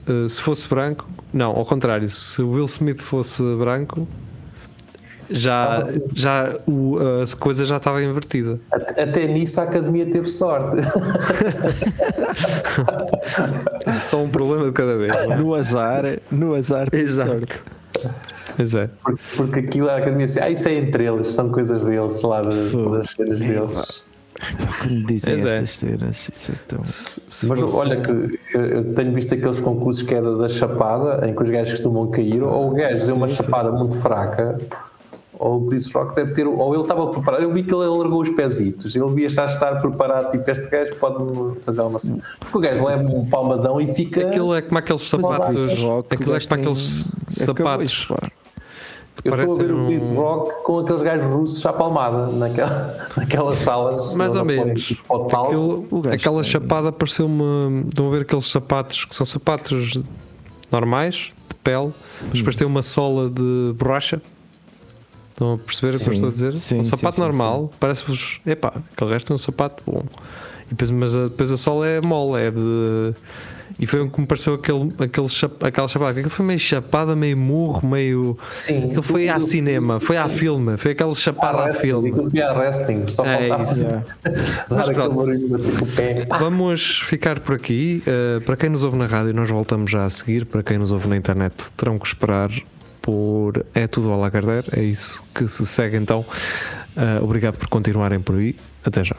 eh, 0.08 0.28
se 0.30 0.42
fosse 0.42 0.68
branco 0.68 1.08
não, 1.34 1.52
ao 1.52 1.66
contrário 1.66 2.10
se 2.10 2.42
o 2.42 2.52
Will 2.52 2.66
Smith 2.66 3.02
fosse 3.02 3.42
branco 3.58 4.08
já, 5.30 5.86
já 6.16 6.58
o, 6.66 6.98
a 7.00 7.38
coisa 7.38 7.66
já 7.66 7.76
estava 7.76 8.02
invertida 8.02 8.62
Até, 8.72 9.04
até 9.04 9.28
nisso 9.28 9.60
a 9.60 9.66
academia 9.66 10.10
teve 10.10 10.26
sorte. 10.30 10.78
só 14.00 14.24
um 14.24 14.30
problema 14.30 14.68
de 14.68 14.72
cada 14.72 14.96
vez 14.96 15.12
não 15.28 15.34
é? 15.34 15.38
No 15.38 15.54
azar, 15.54 16.04
no 16.32 16.56
azar, 16.56 16.90
tem 16.90 17.02
Exato. 17.02 17.32
sorte. 17.32 17.62
Pois 18.56 18.74
é 18.76 18.90
Porque, 19.04 19.22
porque 19.36 19.60
aquilo 19.60 19.90
a 19.90 19.98
academia 19.98 20.26
disse: 20.28 20.40
ah, 20.40 20.50
isso 20.50 20.70
é 20.70 20.76
entre 20.76 21.06
eles, 21.06 21.28
são 21.30 21.50
coisas 21.50 21.84
deles, 21.86 22.22
lá 22.22 22.42
de- 22.42 22.70
Fogo. 22.70 22.92
das 22.92 23.10
cenas 23.10 23.40
deles. 23.42 24.06
Como 24.82 25.08
dizem 25.08 25.34
é. 25.34 25.38
essas 25.38 25.72
cenas, 25.72 26.30
isso 26.32 26.52
é 26.52 26.56
tão. 26.68 26.82
Mas 27.48 27.76
olha 27.76 27.98
que 27.98 28.12
eu, 28.56 28.94
tenho 28.94 29.14
visto 29.14 29.34
aqueles 29.34 29.60
concursos 29.60 30.04
que 30.04 30.14
era 30.14 30.36
da 30.36 30.48
chapada, 30.48 31.28
em 31.28 31.36
que 31.36 31.42
os 31.42 31.50
gajos 31.50 31.74
costumam 31.74 32.08
cair, 32.08 32.44
ou 32.44 32.72
o 32.72 32.74
gajo 32.74 33.06
deu 33.06 33.16
uma 33.16 33.28
chapada 33.28 33.72
muito 33.72 33.96
fraca, 33.98 34.58
ou 35.34 35.64
o 35.64 35.68
Chris 35.68 35.92
Rock 35.92 36.16
deve 36.16 36.34
ter, 36.34 36.48
ou 36.48 36.74
ele 36.74 36.84
estava 36.84 37.08
preparado. 37.08 37.44
Eu 37.44 37.54
vi 37.54 37.64
que 37.64 37.74
ele 37.74 37.86
largou 37.86 38.22
os 38.22 38.30
pezitos, 38.30 38.96
ele 38.96 39.08
devia 39.10 39.30
já 39.30 39.46
estar 39.46 39.80
preparado, 39.80 40.32
tipo, 40.32 40.50
este 40.50 40.70
gajo 40.70 40.96
pode 40.96 41.60
fazer 41.62 41.82
alguma 41.82 42.00
cena. 42.00 42.22
Porque 42.40 42.58
o 42.58 42.62
gajo 42.62 42.86
leva 42.86 43.04
um 43.04 43.26
palmadão 43.28 43.82
e 43.82 43.88
fica. 43.88 44.28
aquilo 44.28 44.54
é 44.54 44.62
como 44.62 44.78
aqueles 44.78 45.04
sapatos 45.04 45.80
Rock, 45.80 46.14
aquilo 46.14 46.36
é 46.36 46.40
como 46.40 46.62
aqueles 46.62 47.06
sapatos. 47.30 48.08
Eu 49.24 49.34
estou 49.36 49.56
a 49.56 49.58
ver 49.58 49.66
parecem 49.68 49.84
o 49.84 49.86
Chris 49.88 50.12
um- 50.14 50.16
Rock 50.18 50.64
com 50.64 50.80
aqueles 50.80 51.02
gajos 51.02 51.28
russos 51.28 51.66
à 51.66 51.74
palmada, 51.74 52.28
naquela, 52.28 52.98
naquelas 53.18 53.60
salas. 53.60 54.14
mais 54.16 54.36
ou 54.36 54.46
menos 54.46 54.86
tipo. 54.86 55.14
Aquilo- 55.16 55.88
aquela 56.12 56.42
tem- 56.42 56.52
chapada 56.52 56.92
pareceu-me 56.92 57.86
estão 57.90 58.08
a 58.08 58.12
ver 58.12 58.22
aqueles 58.22 58.46
sapatos 58.46 59.06
que 59.06 59.16
são 59.16 59.26
sapatos 59.26 60.00
normais 60.72 61.32
de 61.50 61.56
pele 61.64 61.94
mas 62.30 62.34
depois 62.40 62.56
tem 62.56 62.68
uma 62.68 62.82
sola 62.82 63.30
de 63.30 63.74
borracha 63.76 64.22
estão 65.32 65.54
a 65.54 65.58
perceber 65.58 65.96
o 65.96 66.00
que 66.00 66.10
eu 66.10 66.14
estou 66.14 66.30
a 66.30 66.32
dizer? 66.32 66.58
sim, 66.58 66.80
um 66.80 66.84
sapato 66.84 67.16
sim, 67.16 67.22
normal 67.22 67.72
parece-vos 67.80 68.42
epá, 68.46 68.74
aquele 68.94 69.12
resto 69.12 69.32
é 69.32 69.36
um 69.36 69.40
sapato 69.40 69.84
bom 69.86 70.04
e 70.66 70.70
depois, 70.70 70.92
mas 70.92 71.16
a, 71.16 71.24
depois 71.30 71.52
a 71.52 71.58
sola 71.58 71.88
é 71.88 72.02
mole 72.02 72.42
é 72.42 72.52
de 72.52 73.14
e 73.80 73.86
foi 73.86 74.02
o 74.02 74.10
que 74.10 74.20
me 74.20 74.28
pareceu 74.28 74.56
aquele, 74.56 74.92
aquele 75.00 75.30
chap, 75.30 75.54
aquela 75.64 75.88
chapada 75.88 76.12
aquilo 76.12 76.30
foi 76.30 76.46
meio 76.46 76.60
chapada, 76.60 77.16
meio 77.16 77.38
murro 77.38 77.88
meio 77.88 78.38
Sim, 78.56 78.86
aquilo 78.86 79.04
foi 79.04 79.30
aquilo- 79.30 79.48
cinema, 79.48 80.00
foi 80.00 80.18
à 80.18 80.28
filme 80.28 80.78
foi 80.78 80.92
aquela 80.92 81.14
chapada 81.16 81.64
wrestling, 81.64 81.90
filme 81.90 82.10
aquilo 82.10 82.30
foi 82.32 82.42
a 82.42 82.54
wrestling, 82.54 83.08
só 83.08 83.26
É 83.26 83.48
faltava 83.48 83.72
isso. 83.72 83.82
Yeah. 83.82 84.06
dar 84.70 84.90
aquele 84.90 85.10
barulho 85.10 85.50
com 85.50 85.86
o 85.86 85.88
pé. 85.88 86.28
Vamos 86.40 87.00
ficar 87.02 87.40
por 87.40 87.56
aqui. 87.56 88.04
Uh, 88.08 88.42
para 88.42 88.56
quem 88.56 88.70
nos 88.70 88.84
ouve 88.84 88.98
na 88.98 89.06
rádio, 89.06 89.34
nós 89.34 89.50
voltamos 89.50 89.92
já 89.92 90.06
a 90.06 90.10
seguir. 90.10 90.46
Para 90.46 90.64
quem 90.64 90.78
nos 90.78 90.92
ouve 90.92 91.08
na 91.08 91.18
internet, 91.18 91.54
terão 91.76 91.98
que 92.00 92.08
esperar 92.08 92.50
por 93.02 93.66
É 93.74 93.88
Tudo 93.88 94.12
ao 94.12 94.20
Lagardère. 94.20 94.68
É 94.72 94.84
isso 94.84 95.24
que 95.34 95.48
se 95.48 95.66
segue 95.66 95.98
então. 95.98 96.26
Uh, 96.96 97.24
obrigado 97.24 97.58
por 97.58 97.68
continuarem 97.68 98.20
por 98.20 98.36
aí. 98.36 98.56
Até 98.84 99.04
já. 99.04 99.16